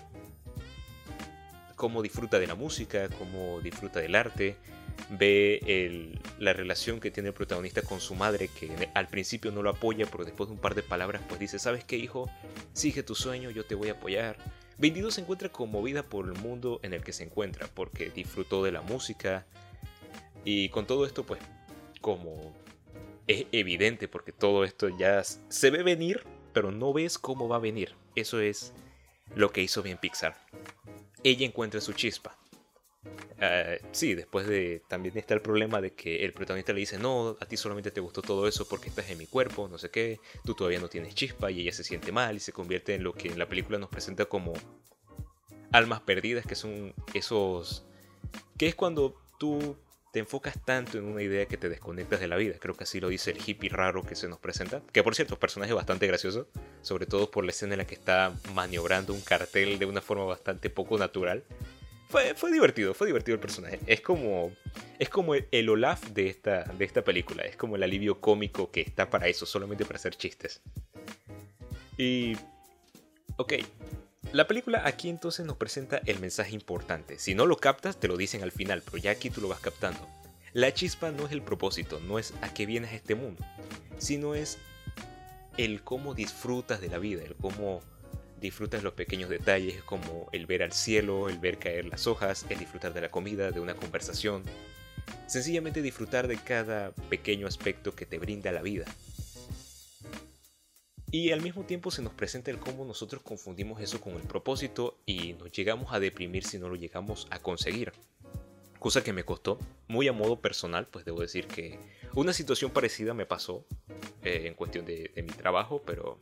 cómo 1.79 2.01
disfruta 2.01 2.39
de 2.39 2.45
la 2.45 2.55
música, 2.55 3.07
cómo 3.17 3.61
disfruta 3.61 4.01
del 4.01 4.15
arte, 4.15 4.57
ve 5.11 6.11
la 6.37 6.51
relación 6.51 6.99
que 6.99 7.09
tiene 7.09 7.29
el 7.29 7.33
protagonista 7.33 7.81
con 7.83 8.01
su 8.01 8.15
madre, 8.15 8.49
que 8.49 8.89
al 8.93 9.07
principio 9.07 9.49
no 9.53 9.63
lo 9.63 9.69
apoya, 9.69 10.05
pero 10.11 10.25
después 10.25 10.49
de 10.49 10.55
un 10.55 10.59
par 10.59 10.75
de 10.75 10.83
palabras, 10.83 11.21
pues 11.29 11.39
dice, 11.39 11.57
¿sabes 11.57 11.85
qué, 11.85 11.95
hijo? 11.95 12.29
Sigue 12.73 13.01
tu 13.01 13.15
sueño, 13.15 13.49
yo 13.49 13.65
te 13.65 13.75
voy 13.75 13.87
a 13.87 13.93
apoyar. 13.93 14.35
22 14.77 15.13
se 15.13 15.21
encuentra 15.21 15.47
conmovida 15.47 16.03
por 16.03 16.25
el 16.25 16.33
mundo 16.33 16.81
en 16.83 16.91
el 16.91 17.01
que 17.01 17.13
se 17.13 17.23
encuentra, 17.23 17.67
porque 17.73 18.09
disfrutó 18.09 18.61
de 18.61 18.73
la 18.73 18.81
música. 18.81 19.47
Y 20.43 20.67
con 20.69 20.85
todo 20.85 21.05
esto, 21.05 21.25
pues, 21.25 21.39
como 22.01 22.53
es 23.25 23.45
evidente, 23.53 24.09
porque 24.09 24.33
todo 24.33 24.65
esto 24.65 24.89
ya 24.89 25.23
se 25.23 25.69
ve 25.69 25.83
venir, 25.83 26.25
pero 26.51 26.71
no 26.71 26.91
ves 26.91 27.17
cómo 27.17 27.47
va 27.47 27.55
a 27.55 27.59
venir. 27.59 27.95
Eso 28.15 28.41
es 28.41 28.73
lo 29.33 29.53
que 29.53 29.61
hizo 29.61 29.81
bien 29.81 29.97
Pixar. 29.97 30.35
Ella 31.23 31.45
encuentra 31.45 31.81
su 31.81 31.93
chispa. 31.93 32.37
Ah, 33.41 33.75
sí, 33.91 34.15
después 34.15 34.47
de 34.47 34.81
también 34.89 35.17
está 35.17 35.33
el 35.33 35.41
problema 35.41 35.79
de 35.79 35.93
que 35.93 36.25
el 36.25 36.33
protagonista 36.33 36.73
le 36.73 36.81
dice, 36.81 36.97
no, 36.97 37.37
a 37.39 37.45
ti 37.45 37.55
solamente 37.55 37.91
te 37.91 38.01
gustó 38.01 38.21
todo 38.21 38.47
eso 38.47 38.67
porque 38.67 38.89
estás 38.89 39.09
en 39.09 39.17
mi 39.17 39.27
cuerpo, 39.27 39.69
no 39.69 39.77
sé 39.77 39.89
qué, 39.89 40.19
tú 40.43 40.53
todavía 40.53 40.79
no 40.79 40.89
tienes 40.89 41.15
chispa 41.15 41.49
y 41.49 41.61
ella 41.61 41.71
se 41.71 41.85
siente 41.85 42.11
mal 42.11 42.35
y 42.35 42.39
se 42.39 42.51
convierte 42.51 42.95
en 42.95 43.03
lo 43.03 43.13
que 43.13 43.29
en 43.29 43.39
la 43.39 43.47
película 43.47 43.79
nos 43.79 43.89
presenta 43.89 44.25
como 44.25 44.53
almas 45.71 46.01
perdidas, 46.01 46.45
que 46.45 46.55
son 46.55 46.93
esos... 47.13 47.85
que 48.57 48.67
es 48.67 48.75
cuando 48.75 49.15
tú 49.39 49.77
te 50.11 50.19
enfocas 50.19 50.55
tanto 50.65 50.97
en 50.97 51.05
una 51.05 51.21
idea 51.21 51.45
que 51.45 51.57
te 51.57 51.69
desconectas 51.69 52.19
de 52.19 52.27
la 52.27 52.35
vida. 52.35 52.55
Creo 52.59 52.75
que 52.75 52.83
así 52.83 52.99
lo 52.99 53.09
dice 53.09 53.31
el 53.31 53.37
hippie 53.45 53.69
raro 53.69 54.03
que 54.03 54.15
se 54.15 54.27
nos 54.27 54.39
presenta. 54.39 54.81
Que 54.91 55.03
por 55.03 55.15
cierto, 55.15 55.33
es 55.33 55.37
un 55.37 55.41
personaje 55.41 55.73
bastante 55.73 56.07
gracioso. 56.07 56.47
Sobre 56.81 57.05
todo 57.05 57.29
por 57.29 57.43
la 57.43 57.51
escena 57.51 57.73
en 57.73 57.79
la 57.79 57.87
que 57.87 57.95
está 57.95 58.33
maniobrando 58.53 59.13
un 59.13 59.21
cartel 59.21 59.77
de 59.77 59.85
una 59.85 60.01
forma 60.01 60.25
bastante 60.25 60.69
poco 60.69 60.97
natural. 60.97 61.43
Fue, 62.09 62.51
divertido, 62.51 62.95
fue 62.95 63.05
divertido 63.05 63.35
el 63.35 63.39
personaje. 63.39 63.79
Es 63.85 64.01
como, 64.01 64.51
es 64.97 65.09
como 65.09 65.35
el, 65.35 65.69
Olaf 65.69 66.03
de 66.07 66.27
esta, 66.27 66.63
de 66.63 66.83
esta 66.83 67.03
película. 67.03 67.43
Es 67.43 67.55
como 67.55 67.75
el 67.75 67.83
alivio 67.83 68.19
cómico 68.19 68.71
que 68.71 68.81
está 68.81 69.11
para 69.11 69.27
eso, 69.27 69.45
solamente 69.45 69.85
para 69.85 69.97
hacer 69.97 70.15
chistes. 70.15 70.61
Y... 71.97 72.35
Ok. 73.37 73.53
La 74.33 74.47
película 74.47 74.83
aquí 74.85 75.09
entonces 75.09 75.45
nos 75.45 75.57
presenta 75.57 76.01
el 76.05 76.19
mensaje 76.19 76.53
importante. 76.53 77.17
Si 77.17 77.33
no 77.33 77.47
lo 77.47 77.57
captas, 77.57 77.99
te 77.99 78.07
lo 78.07 78.15
dicen 78.15 78.43
al 78.43 78.51
final, 78.51 78.83
pero 78.83 78.97
ya 78.97 79.11
aquí 79.11 79.31
tú 79.31 79.41
lo 79.41 79.47
vas 79.47 79.59
captando. 79.59 80.07
La 80.53 80.73
chispa 80.73 81.11
no 81.11 81.25
es 81.25 81.31
el 81.31 81.41
propósito, 81.41 81.99
no 81.99 82.19
es 82.19 82.33
a 82.41 82.53
qué 82.53 82.65
vienes 82.65 82.91
a 82.91 82.95
este 82.95 83.15
mundo, 83.15 83.43
sino 83.97 84.35
es 84.35 84.57
el 85.57 85.81
cómo 85.83 86.13
disfrutas 86.13 86.79
de 86.79 86.89
la 86.89 86.99
vida, 86.99 87.23
el 87.23 87.35
cómo 87.35 87.81
disfrutas 88.39 88.83
los 88.83 88.93
pequeños 88.93 89.29
detalles 89.29 89.83
como 89.83 90.29
el 90.31 90.45
ver 90.45 90.63
al 90.63 90.73
cielo, 90.73 91.27
el 91.27 91.39
ver 91.39 91.57
caer 91.57 91.85
las 91.85 92.07
hojas, 92.07 92.45
el 92.49 92.59
disfrutar 92.59 92.93
de 92.93 93.01
la 93.01 93.09
comida, 93.09 93.51
de 93.51 93.59
una 93.59 93.75
conversación. 93.75 94.43
Sencillamente 95.27 95.81
disfrutar 95.81 96.27
de 96.27 96.37
cada 96.37 96.91
pequeño 97.09 97.47
aspecto 97.47 97.95
que 97.95 98.05
te 98.05 98.19
brinda 98.19 98.51
la 98.51 98.61
vida. 98.61 98.85
Y 101.11 101.31
al 101.31 101.41
mismo 101.41 101.63
tiempo 101.63 101.89
se 101.89 102.03
nos 102.03 102.13
presenta 102.13 102.51
el 102.51 102.59
cómo 102.59 102.85
nosotros 102.85 103.23
confundimos 103.23 103.81
eso 103.81 103.99
con 103.99 104.13
el 104.13 104.21
propósito 104.21 104.99
y 105.05 105.33
nos 105.33 105.51
llegamos 105.51 105.91
a 105.91 105.99
deprimir 105.99 106.45
si 106.45 106.59
no 106.59 106.69
lo 106.69 106.75
llegamos 106.75 107.27
a 107.31 107.39
conseguir. 107.39 107.93
Cosa 108.77 109.03
que 109.03 109.11
me 109.11 109.23
costó, 109.25 109.59
muy 109.87 110.07
a 110.07 110.13
modo 110.13 110.39
personal, 110.39 110.87
pues 110.87 111.05
debo 111.05 111.21
decir 111.21 111.47
que 111.47 111.79
una 112.13 112.31
situación 112.31 112.71
parecida 112.71 113.13
me 113.13 113.25
pasó 113.25 113.65
eh, 114.23 114.43
en 114.45 114.53
cuestión 114.53 114.85
de 114.85 115.11
mi 115.15 115.33
trabajo, 115.33 115.81
pero 115.85 116.19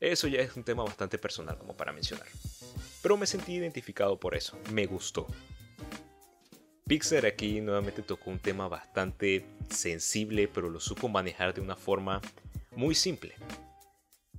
eso 0.00 0.28
ya 0.28 0.40
es 0.40 0.56
un 0.56 0.64
tema 0.64 0.84
bastante 0.84 1.18
personal 1.18 1.58
como 1.58 1.76
para 1.76 1.92
mencionar. 1.92 2.26
Pero 3.02 3.16
me 3.16 3.26
sentí 3.26 3.54
identificado 3.54 4.18
por 4.18 4.34
eso, 4.34 4.58
me 4.72 4.86
gustó. 4.86 5.26
Pixar 6.86 7.26
aquí 7.26 7.60
nuevamente 7.60 8.02
tocó 8.02 8.30
un 8.30 8.38
tema 8.38 8.68
bastante 8.68 9.46
sensible, 9.70 10.48
pero 10.48 10.70
lo 10.70 10.80
supo 10.80 11.08
manejar 11.08 11.54
de 11.54 11.60
una 11.60 11.76
forma 11.76 12.20
muy 12.76 12.94
simple. 12.94 13.34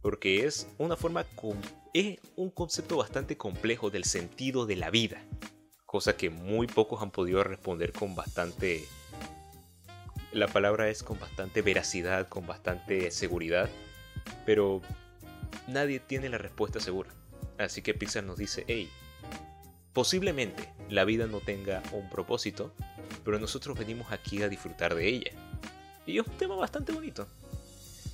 Porque 0.06 0.46
es 0.46 0.68
una 0.78 0.96
forma 0.96 1.26
es 1.92 2.20
un 2.36 2.52
concepto 2.52 2.98
bastante 2.98 3.38
complejo 3.38 3.90
del 3.90 4.04
sentido 4.04 4.68
de 4.68 4.76
la 4.76 4.92
vida, 4.92 5.20
cosa 5.88 6.16
que 6.16 6.30
muy 6.30 6.68
pocos 6.68 7.02
han 7.02 7.10
podido 7.10 7.44
responder 7.44 7.92
con 7.92 8.14
bastante 8.14 8.86
la 10.32 10.48
palabra 10.48 10.90
es 10.90 11.02
con 11.02 11.20
bastante 11.20 11.64
veracidad, 11.64 12.30
con 12.30 12.46
bastante 12.46 13.10
seguridad, 13.10 13.68
pero 14.46 14.84
nadie 15.68 16.00
tiene 16.00 16.30
la 16.30 16.38
respuesta 16.38 16.80
segura. 16.80 17.10
Así 17.58 17.82
que 17.82 17.96
Pixar 17.96 18.26
nos 18.26 18.38
dice, 18.38 18.64
hey, 18.68 18.88
posiblemente 19.92 20.72
la 20.88 21.04
vida 21.04 21.26
no 21.26 21.40
tenga 21.40 21.82
un 21.94 22.12
propósito, 22.12 22.76
pero 23.24 23.40
nosotros 23.40 23.76
venimos 23.76 24.12
aquí 24.12 24.44
a 24.44 24.50
disfrutar 24.50 24.94
de 24.94 25.08
ella. 25.08 25.32
Y 26.06 26.20
es 26.20 26.28
un 26.28 26.38
tema 26.38 26.56
bastante 26.56 26.92
bonito. 26.92 27.28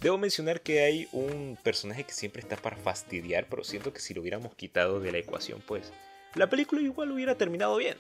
Debo 0.01 0.17
mencionar 0.17 0.61
que 0.61 0.81
hay 0.81 1.07
un 1.11 1.59
personaje 1.61 2.03
que 2.03 2.11
siempre 2.11 2.41
está 2.41 2.55
para 2.55 2.75
fastidiar, 2.75 3.45
pero 3.47 3.63
siento 3.63 3.93
que 3.93 3.99
si 3.99 4.15
lo 4.15 4.21
hubiéramos 4.21 4.55
quitado 4.55 4.99
de 4.99 5.11
la 5.11 5.19
ecuación, 5.19 5.61
pues 5.67 5.93
la 6.33 6.49
película 6.49 6.81
igual 6.81 7.11
hubiera 7.11 7.35
terminado 7.35 7.77
bien. 7.77 7.97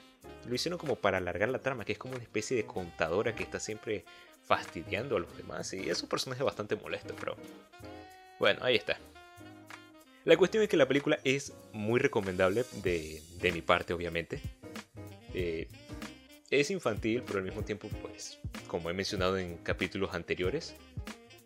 Lo 0.47 0.55
hicieron 0.55 0.79
como 0.79 0.95
para 0.95 1.19
alargar 1.19 1.49
la 1.49 1.59
trama, 1.59 1.85
que 1.85 1.91
es 1.91 1.99
como 1.99 2.15
una 2.15 2.23
especie 2.23 2.57
de 2.57 2.65
contadora 2.65 3.35
que 3.35 3.43
está 3.43 3.59
siempre 3.59 4.03
fastidiando 4.43 5.15
a 5.15 5.19
los 5.19 5.37
demás. 5.37 5.71
Y 5.73 5.91
es 5.91 6.01
un 6.01 6.09
personaje 6.09 6.41
bastante 6.41 6.75
molesto, 6.75 7.15
pero 7.19 7.37
bueno, 8.39 8.61
ahí 8.63 8.75
está. 8.75 8.97
La 10.25 10.37
cuestión 10.37 10.63
es 10.63 10.69
que 10.69 10.77
la 10.77 10.87
película 10.87 11.19
es 11.23 11.53
muy 11.71 11.99
recomendable 11.99 12.65
de, 12.81 13.51
mi 13.53 13.61
parte, 13.61 13.93
obviamente. 13.93 14.41
Eh, 15.35 15.67
es 16.49 16.71
infantil, 16.71 17.21
pero 17.25 17.37
al 17.37 17.45
mismo 17.45 17.63
tiempo, 17.63 17.89
pues, 18.01 18.39
como 18.67 18.89
he 18.89 18.93
mencionado 18.93 19.37
en 19.37 19.57
capítulos 19.57 20.15
anteriores, 20.15 20.75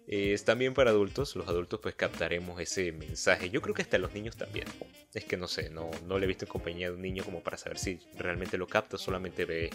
es 0.08 0.46
también 0.46 0.74
para 0.74 0.92
adultos. 0.92 1.36
Los 1.36 1.48
adultos, 1.48 1.80
pues, 1.82 1.96
captaremos 1.96 2.60
ese 2.62 2.92
mensaje. 2.92 3.50
Yo 3.50 3.62
creo 3.62 3.74
que 3.74 3.82
hasta 3.82 3.98
los 3.98 4.14
niños 4.14 4.38
también. 4.38 4.66
Es 5.14 5.26
que 5.26 5.38
no 5.38 5.48
sé, 5.48 5.70
no, 5.70 5.90
no 6.06 6.20
le 6.20 6.26
he 6.26 6.28
visto 6.28 6.46
en 6.46 6.52
compañía 6.52 6.90
de 6.90 6.96
un 6.96 7.02
niño 7.02 7.24
como 7.24 7.42
para 7.42 7.58
saber 7.58 7.78
si 7.78 8.00
realmente 8.18 8.58
lo 8.58 8.68
capta, 8.68 8.98
solamente 8.98 9.46
ve 9.46 9.70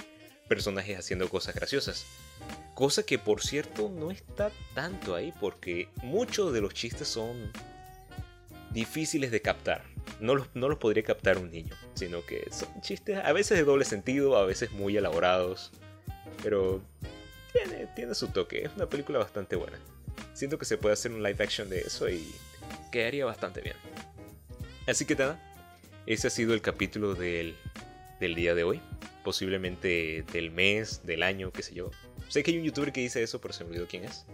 personajes 0.48 0.98
haciendo 0.98 1.28
cosas 1.28 1.54
graciosas. 1.54 2.06
Cosa 2.74 3.04
que, 3.04 3.18
por 3.18 3.42
cierto, 3.42 3.88
no 3.88 4.10
está 4.10 4.50
tanto 4.74 5.14
ahí, 5.14 5.32
porque 5.40 5.88
muchos 6.02 6.52
de 6.52 6.60
los 6.60 6.74
chistes 6.74 7.08
son 7.08 7.52
difíciles 8.72 9.30
de 9.30 9.40
captar. 9.40 9.84
No 10.20 10.34
los, 10.34 10.48
no 10.54 10.68
los 10.68 10.78
podría 10.78 11.02
captar 11.02 11.38
un 11.38 11.50
niño, 11.50 11.74
sino 11.94 12.24
que 12.24 12.48
son 12.50 12.68
chistes 12.82 13.18
a 13.18 13.32
veces 13.32 13.58
de 13.58 13.64
doble 13.64 13.84
sentido, 13.84 14.36
a 14.36 14.44
veces 14.44 14.72
muy 14.72 14.96
elaborados, 14.96 15.72
pero 16.42 16.82
tiene, 17.52 17.86
tiene 17.94 18.14
su 18.14 18.28
toque, 18.28 18.64
es 18.64 18.72
una 18.76 18.88
película 18.88 19.18
bastante 19.18 19.56
buena. 19.56 19.78
Siento 20.34 20.58
que 20.58 20.64
se 20.64 20.78
puede 20.78 20.94
hacer 20.94 21.12
un 21.12 21.22
live 21.22 21.42
action 21.42 21.68
de 21.68 21.80
eso 21.80 22.08
y 22.08 22.32
quedaría 22.90 23.24
bastante 23.24 23.60
bien. 23.60 23.76
Así 24.86 25.04
que 25.04 25.14
nada, 25.14 25.40
ese 26.06 26.26
ha 26.26 26.30
sido 26.30 26.54
el 26.54 26.62
capítulo 26.62 27.14
del, 27.14 27.56
del 28.18 28.34
día 28.34 28.54
de 28.54 28.64
hoy. 28.64 28.80
Posiblemente 29.24 30.24
del 30.32 30.50
mes, 30.50 31.02
del 31.04 31.22
año, 31.22 31.52
qué 31.52 31.62
sé 31.62 31.74
yo. 31.74 31.90
Sé 32.28 32.42
que 32.42 32.52
hay 32.52 32.58
un 32.58 32.64
youtuber 32.64 32.92
que 32.92 33.00
dice 33.00 33.22
eso, 33.22 33.40
pero 33.40 33.52
se 33.52 33.64
me 33.64 33.70
olvidó 33.70 33.86
quién 33.86 34.04
es. 34.04 34.24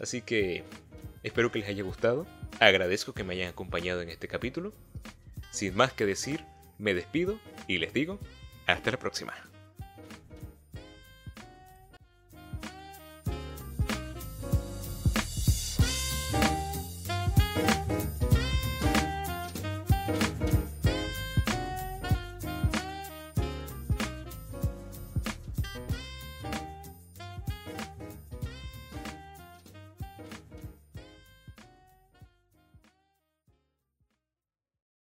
Así 0.00 0.20
que 0.20 0.64
espero 1.22 1.50
que 1.50 1.60
les 1.60 1.68
haya 1.68 1.82
gustado. 1.82 2.26
Agradezco 2.60 3.14
que 3.14 3.24
me 3.24 3.34
hayan 3.34 3.48
acompañado 3.48 4.02
en 4.02 4.10
este 4.10 4.28
capítulo. 4.28 4.72
Sin 5.50 5.74
más 5.74 5.92
que 5.92 6.04
decir, 6.04 6.44
me 6.78 6.94
despido 6.94 7.38
y 7.68 7.78
les 7.78 7.92
digo, 7.94 8.18
hasta 8.66 8.90
la 8.90 8.98
próxima. 8.98 9.34